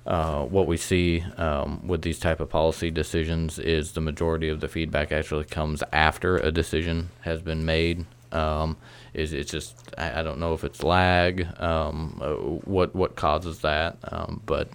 uh, 0.07 0.45
what 0.45 0.67
we 0.67 0.77
see 0.77 1.25
um, 1.37 1.87
with 1.87 2.03
these 2.03 2.19
type 2.19 2.39
of 2.39 2.49
policy 2.49 2.91
decisions 2.91 3.59
is 3.59 3.93
the 3.93 4.01
majority 4.01 4.49
of 4.49 4.61
the 4.61 4.69
feedback 4.69 5.11
actually 5.11 5.45
comes 5.45 5.83
after 5.93 6.37
a 6.37 6.53
decision 6.53 7.11
has 7.23 7.43
been 7.43 7.65
made. 7.65 8.07
Um, 8.31 8.77
is 9.15 9.33
it's 9.33 9.51
just 9.51 9.77
I, 9.99 10.21
I 10.21 10.23
don't 10.23 10.39
know 10.39 10.53
if 10.53 10.63
it's 10.63 10.83
lag, 10.83 11.47
um, 11.61 12.21
uh, 12.23 12.35
what 12.35 12.95
what 12.95 13.17
causes 13.17 13.61
that, 13.61 13.99
um, 14.05 14.43
but 14.47 14.69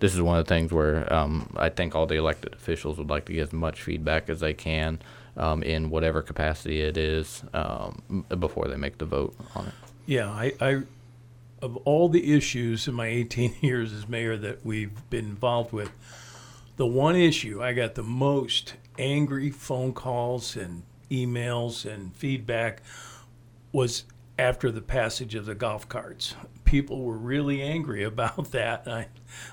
this 0.00 0.14
is 0.14 0.20
one 0.20 0.38
of 0.38 0.46
the 0.46 0.48
things 0.48 0.72
where 0.72 1.10
um, 1.12 1.54
I 1.56 1.68
think 1.68 1.94
all 1.94 2.06
the 2.06 2.16
elected 2.16 2.52
officials 2.54 2.98
would 2.98 3.08
like 3.08 3.26
to 3.26 3.32
get 3.32 3.42
as 3.42 3.52
much 3.52 3.82
feedback 3.82 4.28
as 4.28 4.40
they 4.40 4.54
can 4.54 4.98
um, 5.36 5.62
in 5.62 5.90
whatever 5.90 6.20
capacity 6.20 6.80
it 6.80 6.96
is 6.96 7.44
before 8.38 8.66
they 8.68 8.76
make 8.76 8.98
the 8.98 9.06
vote 9.06 9.34
on 9.54 9.66
it. 9.66 9.74
Yeah, 10.06 10.28
I, 10.28 10.52
I, 10.60 10.82
of 11.62 11.76
all 11.78 12.08
the 12.08 12.32
issues 12.34 12.88
in 12.88 12.94
my 12.94 13.06
18 13.06 13.56
years 13.60 13.92
as 13.92 14.08
mayor 14.08 14.36
that 14.36 14.64
we've 14.64 15.08
been 15.10 15.26
involved 15.26 15.72
with, 15.72 15.92
the 16.76 16.86
one 16.86 17.16
issue 17.16 17.62
I 17.62 17.72
got 17.72 17.94
the 17.94 18.02
most 18.02 18.74
angry 18.98 19.50
phone 19.50 19.92
calls 19.92 20.56
and 20.56 20.82
emails 21.10 21.90
and 21.90 22.14
feedback 22.14 22.82
was 23.72 24.04
after 24.38 24.70
the 24.70 24.80
passage 24.80 25.34
of 25.34 25.44
the 25.44 25.54
golf 25.54 25.88
carts. 25.88 26.34
People 26.64 27.02
were 27.02 27.18
really 27.18 27.60
angry 27.60 28.02
about 28.04 28.52
that. 28.52 28.88
I, 28.88 29.08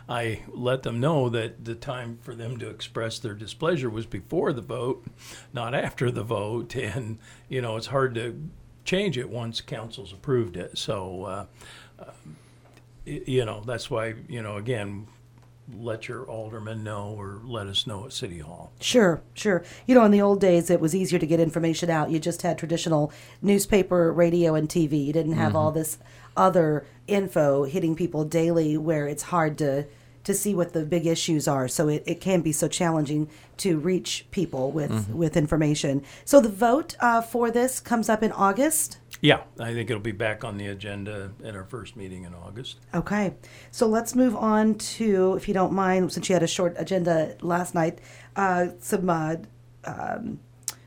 I 0.08 0.44
let 0.48 0.84
them 0.84 1.00
know 1.00 1.30
that 1.30 1.66
the 1.66 1.76
time 1.76 2.20
for 2.22 2.34
them 2.34 2.58
to 2.58 2.70
express 2.70 3.20
their 3.20 3.34
displeasure 3.34 3.90
was 3.90 4.06
before 4.06 4.54
the 4.54 4.62
vote, 4.62 5.06
not 5.52 5.76
after 5.76 6.10
the 6.10 6.24
vote. 6.24 6.76
And, 6.88 7.20
you 7.50 7.62
know, 7.62 7.76
it's 7.76 7.88
hard 7.88 8.16
to 8.16 8.50
change 8.86 9.18
it 9.18 9.30
once 9.30 9.60
council's 9.60 10.14
approved 10.14 10.56
it. 10.56 10.78
So, 10.78 11.24
uh, 11.26 11.46
you 13.06 13.46
know, 13.46 13.62
that's 13.66 13.89
why, 13.89 14.16
you 14.27 14.42
know, 14.42 14.58
again, 14.58 15.08
let 15.75 16.08
your 16.08 16.25
alderman 16.25 16.84
know 16.84 17.16
or 17.18 17.42
let 17.44 17.68
us 17.68 17.86
know 17.86 18.06
at 18.06 18.13
City 18.13 18.39
Hall. 18.39 18.72
Sure, 18.80 19.22
sure. 19.34 19.63
You 19.86 19.96
know, 19.96 20.06
in 20.06 20.12
the 20.12 20.22
old 20.22 20.39
days, 20.39 20.70
it 20.70 20.80
was 20.80 20.96
easier 20.96 21.20
to 21.20 21.25
get 21.25 21.39
information 21.39 21.89
out. 21.89 22.10
You 22.10 22.20
just 22.20 22.42
had 22.42 22.58
traditional 22.58 23.12
newspaper, 23.42 24.12
radio, 24.12 24.56
and 24.56 24.70
TV. 24.70 25.06
You 25.06 25.13
didn't 25.13 25.34
have 25.34 25.56
all 25.56 25.72
this 25.72 25.98
other 26.38 26.86
info 27.08 27.63
hitting 27.63 27.96
people 27.96 28.24
daily 28.24 28.77
where 28.77 29.08
it's 29.08 29.24
hard 29.24 29.58
to 29.58 29.88
to 30.27 30.34
see 30.34 30.54
what 30.54 30.74
the 30.74 30.86
big 30.86 31.08
issues 31.08 31.48
are. 31.48 31.70
So 31.70 31.88
it, 31.88 32.04
it 32.06 32.20
can 32.20 32.42
be 32.42 32.51
so 32.51 32.68
challenging 32.68 33.30
to 33.60 33.80
reach 33.80 34.25
people 34.30 34.72
with, 34.72 35.10
with 35.10 35.38
information. 35.38 36.04
So 36.25 36.42
the 36.42 36.50
vote 36.50 36.98
uh, 37.00 37.22
for 37.22 37.50
this 37.50 37.80
comes 37.80 38.10
up 38.10 38.22
in 38.22 38.34
August. 38.34 38.98
Yeah, 39.22 39.42
I 39.60 39.74
think 39.74 39.90
it'll 39.90 40.02
be 40.02 40.12
back 40.12 40.44
on 40.44 40.58
the 40.58 40.68
agenda 40.68 41.32
at 41.44 41.56
our 41.56 41.64
first 41.64 41.96
meeting 41.96 42.24
in 42.24 42.34
August. 42.34 42.78
Okay, 42.94 43.34
so 43.72 43.88
let's 43.88 44.16
move 44.16 44.36
on 44.36 44.76
to, 44.76 45.34
if 45.36 45.48
you 45.48 45.54
don't 45.54 45.74
mind, 45.74 46.12
since 46.12 46.30
you 46.30 46.34
had 46.34 46.44
a 46.44 46.48
short 46.48 46.76
agenda 46.78 47.36
last 47.42 47.74
night, 47.74 48.00
uh, 48.36 48.68
some 48.80 49.10
uh, 49.10 49.38
um, 49.86 50.40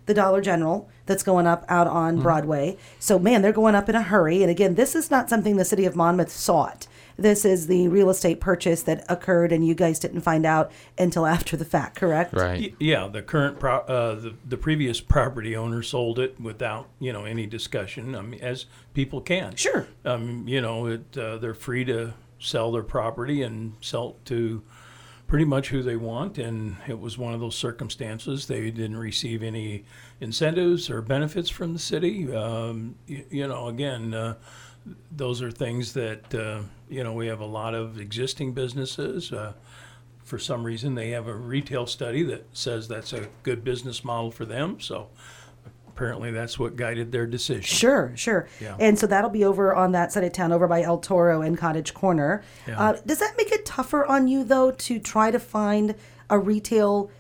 the 0.07 0.15
Dollar 0.15 0.41
General 0.41 0.89
that's 1.07 1.23
going 1.23 1.47
up 1.47 1.65
out 1.69 1.87
on 1.87 2.21
Broadway. 2.21 2.77
So 2.99 3.19
man, 3.19 3.43
they're 3.43 3.53
going 3.53 3.75
up 3.75 3.89
in 3.89 3.95
a 3.95 4.03
hurry. 4.03 4.43
And 4.43 4.51
again, 4.51 4.75
this 4.75 4.95
is 4.95 5.11
not 5.11 5.29
something 5.29 5.57
the 5.57 5.65
city 5.65 5.85
of 5.85 5.95
Monmouth 5.95 6.31
sought. 6.31 6.89
This 7.21 7.45
is 7.45 7.67
the 7.67 7.89
real 7.89 8.09
estate 8.11 8.41
purchase 8.41 8.83
that 8.85 9.05
occurred, 9.09 9.53
and 9.53 9.67
you 9.67 9.75
guys 9.75 9.99
didn't 9.99 10.23
find 10.23 10.47
out 10.47 10.73
until 10.99 11.27
after 11.27 11.57
the 11.57 11.65
fact, 11.65 11.97
correct? 11.97 12.33
Right. 12.33 12.61
Y- 12.61 12.73
Yeah, 12.81 13.09
the 13.09 13.23
current, 13.23 13.61
pro- 13.61 13.81
uh, 13.81 14.15
the, 14.15 14.35
the 14.49 14.57
previous 14.57 15.01
property 15.01 15.55
owner 15.55 15.83
sold 15.83 16.19
it 16.19 16.41
without, 16.41 16.89
you 16.99 17.13
know, 17.13 17.25
any 17.25 17.47
discussion, 17.47 18.15
I 18.15 18.23
mean, 18.23 18.41
as 18.41 18.67
people 18.95 19.21
can. 19.21 19.55
Sure. 19.57 19.87
Um, 20.05 20.49
you 20.49 20.61
know, 20.61 20.87
it, 20.87 21.17
uh, 21.19 21.37
they're 21.37 21.55
free 21.55 21.85
to 21.85 22.15
sell 22.39 22.73
their 22.73 22.83
property 22.83 23.43
and 23.43 23.75
sell 23.83 24.11
it 24.11 24.25
to 24.27 24.63
pretty 25.27 25.45
much 25.45 25.69
who 25.69 25.81
they 25.83 25.95
want, 25.97 26.39
and 26.39 26.77
it 26.89 26.99
was 26.99 27.17
one 27.17 27.33
of 27.35 27.39
those 27.41 27.55
circumstances. 27.55 28.47
They 28.47 28.71
didn't 28.71 28.97
receive 28.97 29.43
any 29.45 29.85
incentives 30.21 30.91
or 30.91 31.03
benefits 31.03 31.49
from 31.49 31.73
the 31.73 31.79
city. 31.79 32.35
Um, 32.35 32.97
you, 33.07 33.25
you 33.31 33.47
know, 33.47 33.69
again, 33.69 34.13
uh, 34.13 34.35
those 35.11 35.43
are 35.43 35.51
things 35.51 35.93
that, 35.93 36.35
uh, 36.35 36.63
you 36.89 37.05
know, 37.05 37.13
we 37.13 37.27
have 37.27 37.41
a 37.41 37.47
lot 37.47 37.75
of 37.75 38.01
existing 38.01 38.53
businesses. 38.53 39.33
Uh, 39.33 39.53
for 40.25 40.39
some 40.39 40.65
reason, 40.65 40.95
they 40.95 41.11
have 41.11 41.27
a 41.27 41.35
retail 41.35 41.87
study 41.87 42.23
that 42.25 42.47
says 42.53 42.89
that's 42.89 43.13
a 43.13 43.29
good 43.43 43.65
business 43.65 44.05
model 44.05 44.31
for 44.31 44.45
them. 44.45 44.81
So 44.81 45.09
apparently, 45.89 46.31
that's 46.31 46.59
what 46.59 46.77
guided 46.77 47.13
their 47.13 47.27
decision. 47.27 47.63
Sure, 47.63 48.13
sure. 48.15 48.49
Yeah. 48.61 48.77
And 48.79 48.99
so 48.99 49.07
that'll 49.07 49.31
be 49.31 49.45
over 49.45 49.75
on 49.75 49.93
that 49.93 50.13
side 50.13 50.25
of 50.25 50.33
town, 50.33 50.53
over 50.53 50.69
by 50.69 50.83
El 50.83 50.99
Toro 50.99 51.43
and 51.43 51.59
Cottage 51.59 51.93
Corner. 51.95 52.43
Yeah. 52.67 52.81
Uh, 52.81 53.01
does 53.05 53.19
that 53.19 53.35
make 53.37 53.53
it 53.53 53.67
tougher 53.67 54.07
on 54.07 54.29
you 54.29 54.45
though 54.45 54.71
to 54.71 54.99
try 54.99 55.31
to 55.31 55.39
find 55.39 55.95
a 56.29 56.39
retail? 56.39 57.11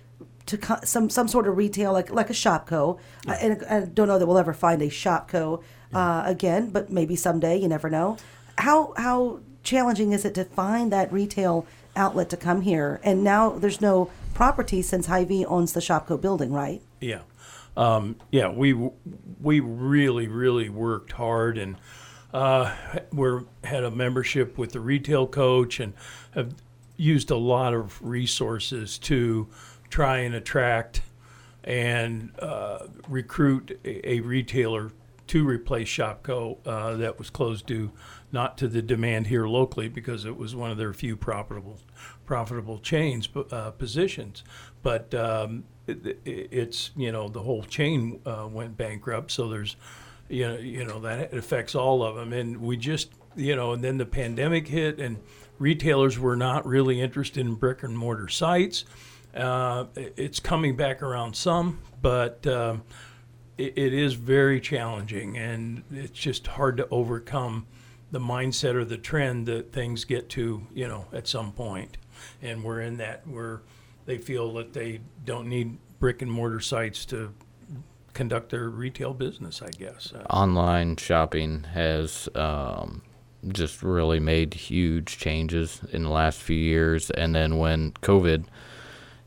To 0.47 0.59
co- 0.59 0.81
some 0.83 1.11
some 1.11 1.29
sort 1.29 1.47
of 1.47 1.57
retail 1.57 1.93
like 1.93 2.11
like 2.11 2.31
a 2.31 2.35
Shopko, 2.35 2.99
uh, 3.29 3.33
and 3.41 3.65
I 3.65 3.81
don't 3.81 4.09
know 4.09 4.19
that 4.19 4.27
we'll 4.27 4.39
ever 4.39 4.53
find 4.53 4.83
a 4.83 4.89
Shopko 4.89 5.63
uh, 5.95 6.23
again, 6.27 6.71
but 6.71 6.91
maybe 6.91 7.15
someday. 7.15 7.57
You 7.57 7.69
never 7.69 7.89
know. 7.89 8.17
How 8.59 8.93
how 8.97 9.41
challenging 9.63 10.13
is 10.13 10.25
it 10.25 10.35
to 10.35 10.45
find 10.45 10.93
that 10.93 11.13
retail 11.13 11.67
outlet 11.95 12.31
to 12.31 12.37
come 12.37 12.63
here? 12.63 13.01
And 13.05 13.23
now 13.23 13.51
there's 13.51 13.81
no 13.81 14.11
property 14.35 14.83
since 14.83 15.07
Hy-Vee 15.07 15.45
owns 15.45 15.73
the 15.73 15.81
Shopko 15.81 16.21
building, 16.21 16.53
right? 16.53 16.81
Yeah, 17.01 17.21
um, 17.77 18.17
yeah. 18.33 18.51
We 18.51 18.73
we 19.41 19.61
really 19.61 20.27
really 20.27 20.69
worked 20.69 21.13
hard 21.13 21.59
and 21.59 21.77
uh, 22.33 22.75
we're 23.13 23.45
had 23.65 23.85
a 23.85 23.91
membership 23.91 24.57
with 24.57 24.73
the 24.73 24.81
retail 24.81 25.27
coach 25.27 25.81
and 25.81 25.93
have 26.33 26.55
used 26.97 27.31
a 27.31 27.37
lot 27.37 27.75
of 27.75 28.01
resources 28.03 28.99
to 28.99 29.49
try 29.91 30.19
and 30.19 30.35
attract 30.35 31.03
and 31.65 32.33
uh, 32.39 32.87
recruit 33.09 33.79
a, 33.85 34.13
a 34.13 34.21
retailer 34.21 34.93
to 35.27 35.47
replace 35.47 35.89
Shopko 35.89 36.59
uh, 36.67 36.97
that 36.97 37.19
was 37.19 37.31
closed 37.31 37.67
due 37.67 37.93
not 38.33 38.59
to 38.59 38.67
the 38.67 38.83
demand 38.83 39.29
here 39.29 39.47
locally 39.47 39.89
because 39.89 40.25
it 40.25 40.37
was 40.37 40.57
one 40.57 40.73
of 40.73 40.77
their 40.77 40.93
few 40.93 41.17
profitable 41.17 41.79
profitable 42.25 42.79
chains 42.79 43.29
uh, 43.53 43.71
positions. 43.71 44.43
But 44.83 45.15
um, 45.15 45.65
it, 45.87 46.19
it, 46.25 46.49
it's 46.51 46.91
you 46.97 47.13
know 47.13 47.29
the 47.29 47.43
whole 47.43 47.63
chain 47.63 48.21
uh, 48.27 48.49
went 48.51 48.77
bankrupt, 48.77 49.31
so 49.31 49.49
there's 49.49 49.77
you 50.29 50.49
know 50.49 50.57
you 50.57 50.85
know 50.85 50.99
that 51.01 51.33
affects 51.33 51.77
all 51.77 52.03
of 52.03 52.17
them, 52.17 52.33
and 52.33 52.61
we 52.61 52.77
just 52.77 53.13
you 53.37 53.55
know 53.55 53.73
and 53.73 53.85
then 53.85 53.99
the 53.99 54.07
pandemic 54.07 54.67
hit 54.67 54.99
and 54.99 55.19
retailers 55.61 56.19
were 56.19 56.37
not 56.37 56.67
really 56.67 57.01
interested 57.01 57.41
in 57.47 57.55
brick 57.55 57.85
and 57.85 57.97
mortar 57.97 58.29
sites. 58.29 58.85
Uh, 59.35 59.85
it's 59.95 60.41
coming 60.41 60.77
back 60.77 61.03
around 61.03 61.37
some, 61.37 61.81
but 62.03 62.47
um, 62.47 62.83
it, 63.57 63.77
it 63.77 63.95
is 63.95 64.15
very 64.15 64.61
challenging, 64.61 65.37
and 65.37 65.85
it's 65.93 66.19
just 66.19 66.47
hard 66.47 66.77
to 66.79 66.89
overcome 66.91 67.67
the 68.11 68.19
mindset 68.19 68.75
or 68.75 68.85
the 68.85 68.99
trend 68.99 69.47
that 69.47 69.73
things 69.73 70.05
get 70.05 70.29
to, 70.31 70.67
you 70.75 70.89
know, 70.89 71.07
at 71.13 71.29
some 71.29 71.53
point. 71.53 71.97
And 72.43 72.65
we're 72.65 72.81
in 72.81 72.97
that 72.97 73.27
where 73.27 73.63
they 74.07 74.19
feel 74.19 74.53
that 74.55 74.73
they 74.73 75.01
don't 75.25 75.49
need 75.49 75.79
brick 76.01 76.23
and 76.23 76.31
mortar 76.31 76.61
sites 76.61 77.05
to 77.07 77.33
conduct 78.13 78.51
their 78.51 78.69
retail 78.69 79.15
business, 79.15 79.63
I 79.63 79.71
guess. 79.71 80.13
Uh, 80.13 80.25
Online 80.29 80.97
shopping 80.97 81.65
has 81.73 82.29
um, 82.35 83.03
just 83.49 83.83
really 83.83 84.19
made 84.19 84.55
huge 84.55 85.19
changes 85.19 85.81
in 85.93 86.03
the 86.03 86.11
last 86.11 86.41
few 86.41 86.57
years. 86.57 87.11
And 87.11 87.35
then 87.35 87.59
when 87.59 87.93
COVID 87.93 88.47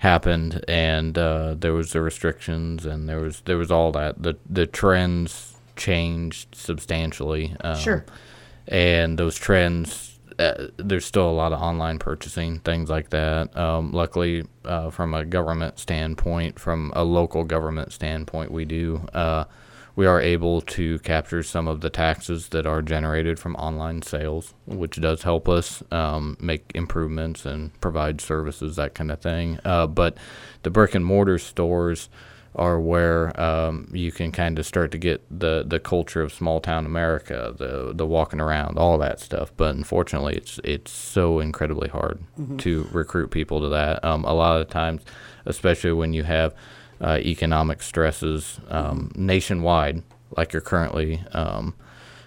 happened 0.03 0.63
and 0.67 1.17
uh, 1.17 1.55
there 1.57 1.73
was 1.73 1.93
the 1.93 2.01
restrictions 2.01 2.85
and 2.85 3.07
there 3.09 3.19
was 3.21 3.41
there 3.45 3.57
was 3.57 3.71
all 3.71 3.91
that, 3.93 4.21
the 4.21 4.35
the 4.49 4.67
trends 4.67 5.55
changed 5.75 6.53
substantially. 6.53 7.55
Um, 7.61 7.75
Sure. 7.77 8.05
and 8.67 9.17
those 9.17 9.35
trends 9.35 10.19
uh, 10.39 10.67
there's 10.77 11.05
still 11.05 11.29
a 11.29 11.37
lot 11.43 11.53
of 11.53 11.61
online 11.61 11.99
purchasing 11.99 12.59
things 12.59 12.89
like 12.89 13.09
that 13.11 13.55
um, 13.55 13.91
luckily 13.91 14.43
uh, 14.65 14.89
from 14.89 15.13
a 15.13 15.23
government 15.25 15.77
standpoint 15.79 16.59
from 16.59 16.91
a 16.95 17.03
local 17.03 17.43
government 17.43 17.91
standpoint 17.93 18.51
we 18.51 18.65
do 18.65 19.05
uh, 19.13 19.43
we 19.95 20.05
are 20.05 20.19
able 20.19 20.61
to 20.61 20.97
capture 20.99 21.43
some 21.43 21.67
of 21.67 21.81
the 21.81 21.89
taxes 21.89 22.49
that 22.49 22.65
are 22.65 22.81
generated 22.81 23.39
from 23.39 23.55
online 23.55 24.01
sales 24.01 24.53
which 24.65 24.99
does 24.99 25.23
help 25.23 25.47
us 25.47 25.83
um, 25.91 26.37
make 26.39 26.71
improvements 26.73 27.45
and 27.45 27.79
provide 27.81 28.19
services 28.21 28.75
that 28.75 28.95
kind 28.95 29.11
of 29.11 29.21
thing 29.21 29.59
uh, 29.65 29.87
but 29.87 30.17
the 30.63 30.69
brick 30.69 30.95
and 30.95 31.05
mortar 31.05 31.37
stores 31.37 32.09
are 32.55 32.79
where 32.79 33.39
um, 33.39 33.89
you 33.93 34.11
can 34.11 34.31
kind 34.31 34.59
of 34.59 34.65
start 34.65 34.91
to 34.91 34.97
get 34.97 35.23
the, 35.31 35.63
the 35.65 35.79
culture 35.79 36.21
of 36.21 36.31
small 36.31 36.59
town 36.59 36.85
America, 36.85 37.53
the 37.57 37.93
the 37.93 38.05
walking 38.05 38.39
around, 38.39 38.77
all 38.77 38.97
that 38.99 39.19
stuff. 39.19 39.51
But 39.57 39.75
unfortunately, 39.75 40.35
it's 40.35 40.59
it's 40.63 40.91
so 40.91 41.39
incredibly 41.39 41.89
hard 41.89 42.19
to 42.59 42.87
recruit 42.91 43.31
people 43.31 43.59
to 43.61 43.69
that. 43.69 44.03
Um, 44.03 44.23
a 44.25 44.33
lot 44.33 44.61
of 44.61 44.69
times, 44.69 45.01
especially 45.45 45.93
when 45.93 46.13
you 46.13 46.23
have 46.23 46.53
uh, 47.03 47.17
economic 47.17 47.81
stresses 47.81 48.59
um, 48.69 49.11
nationwide, 49.15 50.03
like 50.37 50.53
you're 50.53 50.61
currently 50.61 51.23
um, 51.33 51.75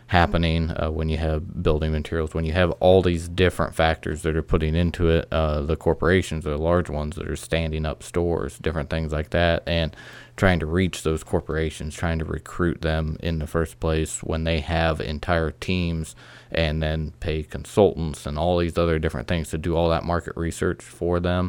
happening 0.09 0.71
uh, 0.71 0.89
when 0.91 1.09
you 1.09 1.17
have 1.17 1.63
building 1.63 1.91
materials, 1.91 2.33
when 2.33 2.45
you 2.45 2.53
have 2.53 2.71
all 2.73 3.03
these 3.03 3.29
different 3.29 3.75
factors 3.75 4.23
that 4.23 4.37
are 4.37 4.43
putting 4.43 4.75
into 4.77 5.09
it, 5.09 5.27
uh, 5.33 5.61
the 5.63 5.77
corporations 5.77 6.45
the 6.45 6.57
large 6.57 6.89
ones 6.89 7.17
that 7.17 7.29
are 7.29 7.37
standing 7.37 7.85
up 7.85 8.03
stores, 8.03 8.59
different 8.59 8.89
things 8.89 9.13
like 9.13 9.31
that, 9.31 9.63
and 9.67 9.97
trying 10.37 10.61
to 10.61 10.67
reach 10.67 11.03
those 11.03 11.25
corporations, 11.25 11.95
trying 11.95 12.19
to 12.19 12.25
recruit 12.25 12.83
them 12.83 13.17
in 13.21 13.39
the 13.39 13.47
first 13.47 13.81
place 13.81 14.23
when 14.23 14.45
they 14.45 14.61
have 14.61 15.01
entire 15.01 15.51
teams 15.51 16.15
and 16.53 16.83
then 16.83 17.13
pay 17.19 17.43
consultants 17.43 18.27
and 18.27 18.39
all 18.39 18.59
these 18.59 18.79
other 18.79 18.99
different 18.99 19.27
things 19.27 19.51
to 19.51 19.59
do 19.59 19.75
all 19.75 19.89
that 19.89 20.05
market 20.05 20.37
research 20.37 20.83
for 20.83 21.19
them. 21.19 21.49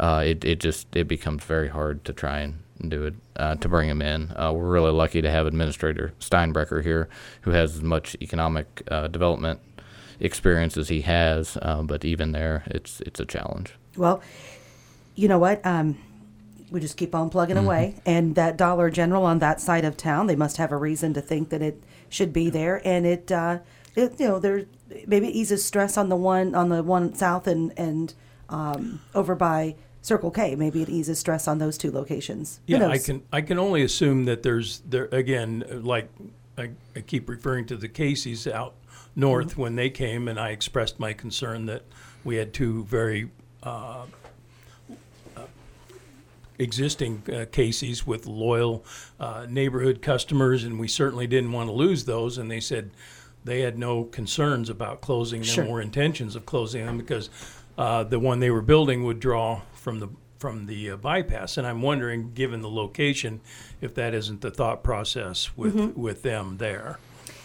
Uh, 0.00 0.22
it, 0.26 0.44
it 0.44 0.58
just 0.58 0.88
it 0.96 1.06
becomes 1.06 1.44
very 1.44 1.68
hard 1.68 2.04
to 2.04 2.12
try 2.12 2.40
and 2.40 2.58
do 2.88 3.04
it 3.04 3.14
uh, 3.36 3.54
to 3.56 3.68
bring 3.68 3.88
him 3.88 4.02
in. 4.02 4.32
Uh, 4.36 4.52
we're 4.54 4.70
really 4.70 4.92
lucky 4.92 5.22
to 5.22 5.30
have 5.30 5.46
Administrator 5.46 6.12
Steinbrecher 6.20 6.82
here, 6.82 7.08
who 7.42 7.50
has 7.50 7.76
as 7.76 7.82
much 7.82 8.16
economic 8.20 8.82
uh, 8.90 9.08
development 9.08 9.60
experience 10.20 10.76
as 10.76 10.88
he 10.88 11.02
has. 11.02 11.58
Uh, 11.60 11.82
but 11.82 12.04
even 12.04 12.32
there, 12.32 12.62
it's 12.66 13.00
it's 13.02 13.20
a 13.20 13.26
challenge. 13.26 13.74
Well, 13.96 14.22
you 15.14 15.28
know 15.28 15.38
what? 15.38 15.64
Um, 15.66 15.98
we 16.72 16.80
just 16.80 16.96
keep 16.96 17.14
on 17.14 17.28
plugging 17.28 17.58
away. 17.58 17.96
And 18.06 18.34
that 18.34 18.56
Dollar 18.56 18.90
General 18.90 19.24
on 19.24 19.38
that 19.40 19.60
side 19.60 19.84
of 19.84 19.96
town, 19.96 20.26
they 20.26 20.36
must 20.36 20.56
have 20.56 20.72
a 20.72 20.76
reason 20.76 21.12
to 21.14 21.20
think 21.20 21.50
that 21.50 21.60
it 21.60 21.82
should 22.08 22.32
be 22.32 22.48
there. 22.48 22.80
And 22.84 23.04
it, 23.04 23.30
uh, 23.30 23.58
it 23.94 24.18
you 24.18 24.26
know, 24.26 24.38
there 24.38 24.64
maybe 25.06 25.28
it 25.28 25.34
eases 25.34 25.64
stress 25.64 25.96
on 25.96 26.08
the 26.08 26.16
one 26.16 26.54
on 26.54 26.70
the 26.70 26.82
one 26.82 27.14
south 27.14 27.46
and 27.46 27.72
and 27.78 28.14
um, 28.48 29.00
over 29.14 29.34
by 29.34 29.76
Circle 30.02 30.32
K. 30.32 30.56
Maybe 30.56 30.82
it 30.82 30.88
eases 30.88 31.18
stress 31.18 31.46
on 31.46 31.58
those 31.58 31.78
two 31.78 31.90
locations. 31.92 32.60
Who 32.66 32.74
Yeah, 32.74 32.88
I 32.88 32.98
can 32.98 33.22
I 33.32 33.40
can 33.40 33.58
only 33.58 33.82
assume 33.82 34.24
that 34.24 34.42
there's 34.42 34.80
there 34.80 35.08
again 35.12 35.64
like 35.70 36.10
I, 36.58 36.70
I 36.94 37.00
keep 37.00 37.28
referring 37.28 37.66
to 37.66 37.76
the 37.76 37.88
Casey's 37.88 38.46
out 38.46 38.74
north 39.14 39.56
when 39.56 39.76
they 39.76 39.90
came 39.90 40.26
and 40.26 40.38
I 40.40 40.50
expressed 40.50 40.98
my 40.98 41.12
concern 41.12 41.66
that 41.66 41.82
we 42.24 42.36
had 42.36 42.52
two 42.52 42.84
very 42.84 43.30
uh, 43.62 44.06
uh, 45.36 45.42
existing 46.58 47.22
uh, 47.32 47.44
Casey's 47.50 48.06
with 48.06 48.26
loyal 48.26 48.84
uh, 49.20 49.46
neighborhood 49.48 50.02
customers 50.02 50.64
and 50.64 50.80
we 50.80 50.88
certainly 50.88 51.26
didn't 51.26 51.52
want 51.52 51.68
to 51.68 51.72
lose 51.72 52.04
those 52.04 52.38
and 52.38 52.50
they 52.50 52.60
said 52.60 52.90
they 53.44 53.60
had 53.60 53.78
no 53.78 54.04
concerns 54.04 54.70
about 54.70 55.00
closing 55.00 55.40
them 55.40 55.48
Sure. 55.48 55.66
or 55.66 55.80
intentions 55.80 56.36
of 56.36 56.46
closing 56.46 56.86
them 56.86 56.96
because 56.96 57.28
uh, 57.78 58.04
the 58.04 58.18
one 58.18 58.40
they 58.40 58.50
were 58.50 58.62
building 58.62 59.04
would 59.04 59.20
draw 59.20 59.62
from 59.74 60.00
the 60.00 60.08
from 60.38 60.66
the 60.66 60.90
uh, 60.90 60.96
bypass. 60.96 61.56
And 61.56 61.66
I'm 61.66 61.82
wondering, 61.82 62.32
given 62.32 62.62
the 62.62 62.68
location, 62.68 63.40
if 63.80 63.94
that 63.94 64.12
isn't 64.12 64.40
the 64.40 64.50
thought 64.50 64.82
process 64.82 65.56
with 65.56 65.96
with 65.96 66.22
them 66.22 66.58
there. 66.58 66.98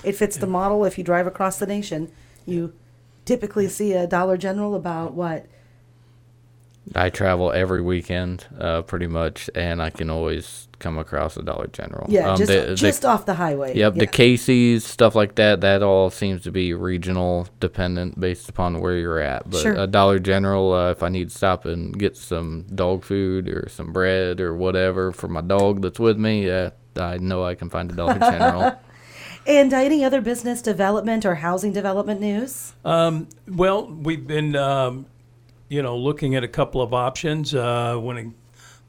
it 0.04 0.14
fits 0.14 0.38
the 0.38 0.48
model. 0.48 0.86
If 0.86 0.98
you 0.98 1.04
drive 1.04 1.28
across 1.28 1.60
the 1.60 1.68
nation, 1.68 2.12
you 2.46 2.74
typically 3.26 3.68
see 3.68 3.94
a 3.94 4.08
Dollar 4.08 4.38
General 4.38 4.74
about 4.76 5.14
what 5.14 5.46
I 6.96 7.10
travel 7.10 7.52
every 7.52 7.82
weekend, 7.82 8.46
uh, 8.60 8.82
pretty 8.84 9.08
much, 9.08 9.50
and 9.56 9.82
I 9.82 9.90
can 9.90 10.10
always 10.10 10.68
come 10.80 10.98
across 10.98 11.36
a 11.38 11.42
Dollar 11.42 11.68
General. 11.68 12.06
yeah, 12.10 12.30
Um, 12.32 12.38
just 12.38 12.52
the- 12.52 12.62
the- 12.68 12.76
just 12.76 13.04
off 13.04 13.26
the 13.26 13.34
highway. 13.34 13.76
Yep, 13.76 13.96
yeah. 13.96 14.00
the 14.00 14.08
Casey's 14.08 14.86
stuff 14.86 15.16
like 15.16 15.36
that. 15.36 15.60
That 15.62 15.82
all 15.84 16.10
seems 16.10 16.44
to 16.44 16.52
be 16.52 16.74
regional 16.74 17.48
dependent 17.60 18.20
based 18.20 18.48
upon 18.48 18.80
where 18.80 18.96
you're 18.96 19.20
at. 19.20 19.50
But 19.50 19.62
Sure. 19.62 19.74
a 19.74 19.88
Dollar 19.88 20.20
General, 20.20 20.72
uh, 20.74 20.92
if 20.92 21.02
I 21.04 21.10
need 21.10 21.30
to 21.32 21.36
stop 21.36 21.66
and 21.66 21.98
get 21.98 22.16
some 22.16 22.66
dog 22.74 23.04
food 23.04 23.50
or 23.50 23.68
some 23.70 23.92
bread 23.92 24.40
or 24.40 24.56
whatever 24.56 25.12
for 25.12 25.28
my 25.28 25.42
dog 25.42 25.82
that's 25.82 26.00
with 26.00 26.18
me, 26.18 26.50
uh, 26.50 26.70
I 27.00 27.18
know 27.18 27.44
I 27.44 27.56
can 27.56 27.70
find 27.70 27.92
a 27.92 27.96
Dollar 27.96 28.20
General. 28.20 28.74
And 29.48 29.74
uh, 29.74 29.78
any 29.78 30.04
other 30.04 30.20
business 30.20 30.62
development 30.62 31.26
or 31.26 31.36
housing 31.36 31.72
development 31.72 32.20
news? 32.20 32.74
Well, 32.84 33.88
we've 33.88 34.28
been, 34.28 34.58
um, 34.58 35.06
you 35.70 35.82
know, 35.82 35.98
looking 35.98 36.36
at 36.36 36.44
a 36.44 36.48
couple 36.48 36.82
of 36.82 36.94
options. 36.94 37.54
Uh, 37.54 37.98
when 37.98 38.18
it, 38.18 38.28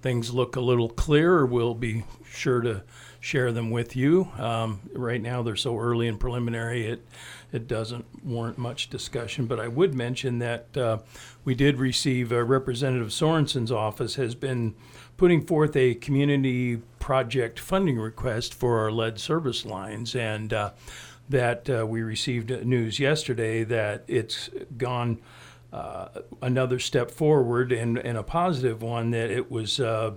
things 0.00 0.32
look 0.32 0.56
a 0.56 0.60
little 0.60 0.88
clearer, 0.88 1.44
we'll 1.44 1.74
be 1.74 2.04
sure 2.30 2.60
to 2.60 2.82
share 3.20 3.52
them 3.52 3.70
with 3.70 3.96
you. 3.96 4.30
Um, 4.38 4.80
right 4.92 5.20
now, 5.20 5.42
they're 5.42 5.56
so 5.56 5.78
early 5.78 6.08
and 6.08 6.18
preliminary, 6.18 6.86
it 6.86 7.04
it 7.50 7.66
doesn't 7.66 8.04
warrant 8.24 8.58
much 8.58 8.90
discussion. 8.90 9.46
But 9.46 9.58
I 9.58 9.68
would 9.68 9.94
mention 9.94 10.38
that 10.38 10.76
uh, 10.76 10.98
we 11.44 11.54
did 11.54 11.78
receive 11.78 12.30
uh, 12.30 12.44
Representative 12.44 13.08
Sorensen's 13.08 13.72
office 13.72 14.16
has 14.16 14.34
been 14.34 14.74
putting 15.16 15.46
forth 15.46 15.74
a 15.74 15.94
community 15.94 16.76
project 16.98 17.58
funding 17.58 17.98
request 17.98 18.52
for 18.54 18.78
our 18.78 18.90
lead 18.90 19.18
service 19.18 19.64
lines 19.64 20.14
and. 20.14 20.52
Uh, 20.52 20.70
that 21.30 21.68
uh, 21.68 21.86
we 21.86 22.00
received 22.00 22.48
news 22.64 22.98
yesterday 22.98 23.62
that 23.62 24.02
it's 24.08 24.48
gone 24.78 25.20
uh, 25.72 26.08
another 26.40 26.78
step 26.78 27.10
forward 27.10 27.72
and, 27.72 27.98
and 27.98 28.16
a 28.16 28.22
positive 28.22 28.82
one 28.82 29.10
that 29.10 29.30
it 29.30 29.50
was 29.50 29.80
uh, 29.80 30.12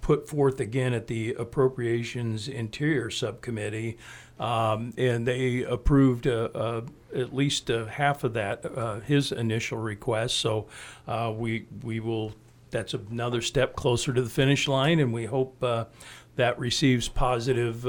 put 0.00 0.28
forth 0.28 0.60
again 0.60 0.94
at 0.94 1.06
the 1.06 1.34
Appropriations 1.34 2.48
Interior 2.48 3.10
Subcommittee. 3.10 3.98
Um, 4.38 4.92
and 4.98 5.26
they 5.26 5.62
approved 5.62 6.26
uh, 6.26 6.48
uh, 6.54 6.80
at 7.14 7.34
least 7.34 7.70
uh, 7.70 7.86
half 7.86 8.24
of 8.24 8.34
that, 8.34 8.64
uh, 8.66 9.00
his 9.00 9.30
initial 9.30 9.78
request. 9.78 10.38
So 10.38 10.66
we, 11.36 11.66
we 11.82 12.00
will, 12.00 12.32
that's 12.70 12.94
another 12.94 13.40
step 13.40 13.76
closer 13.76 14.12
to 14.12 14.22
the 14.22 14.30
finish 14.30 14.66
line, 14.66 14.98
and 14.98 15.12
we 15.12 15.26
hope 15.26 15.60
that 16.36 16.58
receives 16.58 17.08
positive 17.08 17.86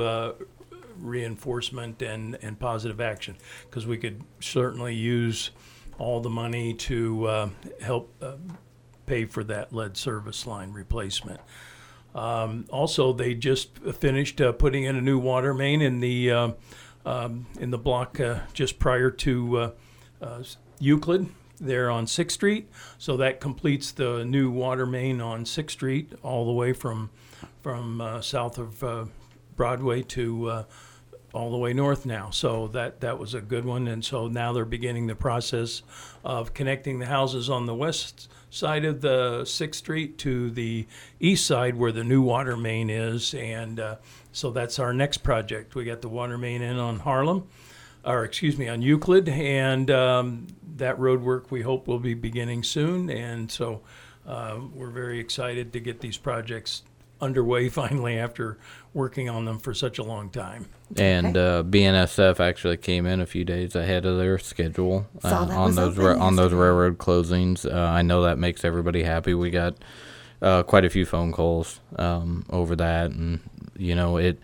reinforcement 1.00 2.02
and, 2.02 2.38
and 2.42 2.60
positive 2.60 3.02
action 3.02 3.36
because 3.70 3.86
we 3.86 3.98
could 3.98 4.24
certainly 4.40 4.94
use 4.94 5.52
all 5.98 6.20
the 6.20 6.30
money 6.30 6.74
to 6.74 7.26
uh, 7.26 7.50
help 7.82 8.14
uh, 8.22 8.34
pay 9.06 9.26
for 9.26 9.44
that 9.44 9.74
lead 9.74 9.98
service 9.98 10.46
line 10.46 10.72
replacement. 10.72 11.40
Um, 12.14 12.66
also, 12.70 13.12
they 13.12 13.34
just 13.34 13.78
finished 13.78 14.40
uh, 14.40 14.54
putting 14.54 14.84
in 14.84 14.96
a 14.96 15.02
new 15.02 15.20
water 15.20 15.54
main 15.54 15.82
in 15.82 16.00
the 16.00 16.32
uh, 16.32 16.52
um, 17.06 17.46
in 17.60 17.72
the 17.72 17.78
block 17.78 18.20
uh, 18.20 18.40
just 18.54 18.80
prior 18.80 19.12
to 19.12 19.74
uh, 20.22 20.44
Euclid 20.80 21.30
there 21.60 21.92
on 21.92 22.08
Sixth 22.08 22.36
Street. 22.36 22.70
So 22.98 23.18
that 23.18 23.40
completes 23.40 23.92
the 23.92 24.26
new 24.26 24.50
water 24.50 24.86
main 24.86 25.22
on 25.22 25.46
Sixth 25.46 25.76
Street 25.76 26.14
all 26.24 26.46
the 26.46 26.52
way 26.52 26.74
from 26.74 27.10
from 27.62 28.20
south 28.22 28.58
of 28.58 29.12
Broadway 29.56 30.02
to 30.04 30.66
all 31.36 31.52
the 31.52 31.58
way 31.58 31.74
north 31.74 32.06
now. 32.06 32.30
So 32.30 32.68
that 32.70 33.02
that 33.02 33.20
was 33.20 33.34
a 33.34 33.42
good 33.42 33.66
one. 33.66 33.88
And 33.88 34.04
so 34.04 34.28
now 34.28 34.54
they're 34.54 34.66
beginning 34.66 35.08
the 35.08 35.16
process 35.16 35.84
of 36.24 36.54
connecting 36.54 37.00
the 37.00 37.06
houses 37.06 37.50
on 37.50 37.66
the 37.66 37.76
west 37.76 38.30
side 38.50 38.86
of 38.86 39.02
the 39.02 39.44
Sixth 39.44 39.80
Street 39.80 40.18
to 40.20 40.50
the 40.50 40.88
east 41.20 41.46
side 41.46 41.76
where 41.76 41.92
the 41.92 42.06
new 42.06 42.22
water 42.22 42.56
main 42.56 42.90
is. 42.90 43.34
And 43.34 43.80
uh, 43.80 43.96
so 44.32 44.52
that's 44.52 44.80
our 44.80 44.94
next 44.94 45.18
project. 45.20 45.76
We 45.76 45.84
got 45.84 46.02
the 46.02 46.10
water 46.10 46.38
main 46.38 46.62
in 46.62 46.78
on 46.78 47.00
Harlem, 47.00 47.48
or 48.06 48.24
excuse 48.24 48.58
me, 48.58 48.70
on 48.70 48.82
Euclid, 48.82 49.28
and 49.28 49.92
um, 49.92 50.48
that 50.78 50.98
road 50.98 51.22
work 51.22 51.52
we 51.52 51.64
hope 51.64 51.86
will 51.88 52.00
be 52.00 52.14
beginning 52.14 52.64
soon. 52.64 53.10
And 53.10 53.52
so 53.52 53.82
uh, 54.26 54.60
we're 54.74 54.90
very 54.90 55.20
excited 55.20 55.74
to 55.74 55.80
get 55.82 56.00
these 56.00 56.18
projects 56.18 56.84
underway 57.20 57.70
finally 57.82 58.18
after 58.18 58.58
working 58.96 59.30
on 59.30 59.44
them 59.46 59.60
for 59.60 59.74
such 59.74 60.00
a 60.00 60.04
long 60.04 60.30
time. 60.30 60.66
And 60.96 61.36
uh, 61.36 61.64
BNSF 61.64 62.40
actually 62.40 62.78
came 62.78 63.06
in 63.06 63.20
a 63.20 63.26
few 63.26 63.44
days 63.44 63.76
ahead 63.76 64.06
of 64.06 64.18
their 64.18 64.40
schedule 64.40 65.06
uh, 65.24 65.48
on 65.52 65.76
those 65.76 66.00
open 66.00 66.22
on 66.22 66.36
those 66.38 66.54
railroad 66.54 66.98
closings. 66.98 67.72
Uh, 67.72 67.78
I 67.78 68.02
know 68.02 68.24
that 68.24 68.40
makes 68.40 68.64
everybody 68.64 69.04
happy. 69.04 69.34
We 69.34 69.52
got 69.52 69.76
uh, 70.42 70.64
quite 70.64 70.86
a 70.86 70.90
few 70.90 71.06
phone 71.06 71.34
calls 71.34 71.82
um, 71.98 72.46
over 72.50 72.76
that, 72.78 73.12
and 73.12 73.42
you 73.78 73.94
know 73.94 74.18
it. 74.18 74.40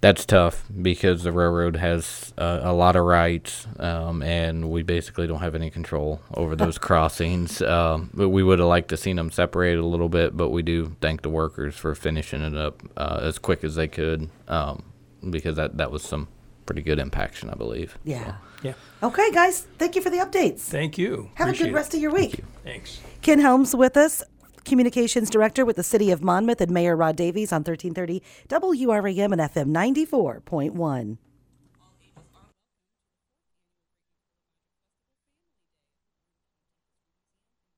That's 0.00 0.24
tough 0.24 0.64
because 0.80 1.24
the 1.24 1.32
railroad 1.32 1.76
has 1.76 2.32
uh, 2.38 2.60
a 2.62 2.72
lot 2.72 2.94
of 2.96 3.04
rights, 3.04 3.66
um, 3.78 4.22
and 4.22 4.70
we 4.70 4.82
basically 4.82 5.26
don't 5.26 5.40
have 5.40 5.54
any 5.54 5.70
control 5.70 6.20
over 6.34 6.54
those 6.64 6.78
crossings. 6.78 7.60
Um, 7.62 8.10
but 8.14 8.28
we 8.28 8.42
would 8.42 8.58
have 8.60 8.68
liked 8.68 8.88
to 8.90 8.96
seen 8.96 9.16
them 9.16 9.30
separated 9.30 9.80
a 9.80 9.86
little 9.86 10.08
bit, 10.08 10.36
but 10.36 10.50
we 10.50 10.62
do 10.62 10.96
thank 11.00 11.22
the 11.22 11.30
workers 11.30 11.74
for 11.76 11.94
finishing 11.94 12.42
it 12.42 12.56
up 12.56 12.82
uh, 12.96 13.20
as 13.22 13.38
quick 13.38 13.64
as 13.64 13.74
they 13.74 13.88
could, 13.88 14.30
um, 14.46 14.84
because 15.30 15.56
that 15.56 15.76
that 15.78 15.90
was 15.90 16.02
some 16.02 16.28
pretty 16.66 16.82
good 16.82 16.98
impaction, 16.98 17.50
I 17.50 17.54
believe. 17.54 17.98
Yeah. 18.04 18.36
Yeah. 18.62 18.74
Okay, 19.02 19.30
guys. 19.32 19.66
Thank 19.78 19.94
you 19.96 20.02
for 20.02 20.10
the 20.10 20.18
updates. 20.18 20.60
Thank 20.60 20.98
you. 20.98 21.30
Have 21.34 21.46
a 21.46 21.50
Appreciate 21.50 21.66
good 21.68 21.72
it. 21.72 21.76
rest 21.76 21.94
of 21.94 22.00
your 22.00 22.10
week. 22.12 22.40
Thanks. 22.64 23.00
Ken 23.22 23.38
Helms 23.38 23.74
with 23.74 23.96
us, 23.96 24.22
Communications 24.68 25.30
Director 25.30 25.64
with 25.64 25.76
the 25.76 25.82
City 25.82 26.10
of 26.10 26.22
Monmouth, 26.22 26.60
and 26.60 26.70
Mayor 26.70 26.94
Rod 26.94 27.16
Davies 27.16 27.52
on 27.52 27.64
1330 27.64 28.22
WRAM 28.50 29.32
and 29.32 29.40
FM 29.40 29.70
94.1. 29.70 31.16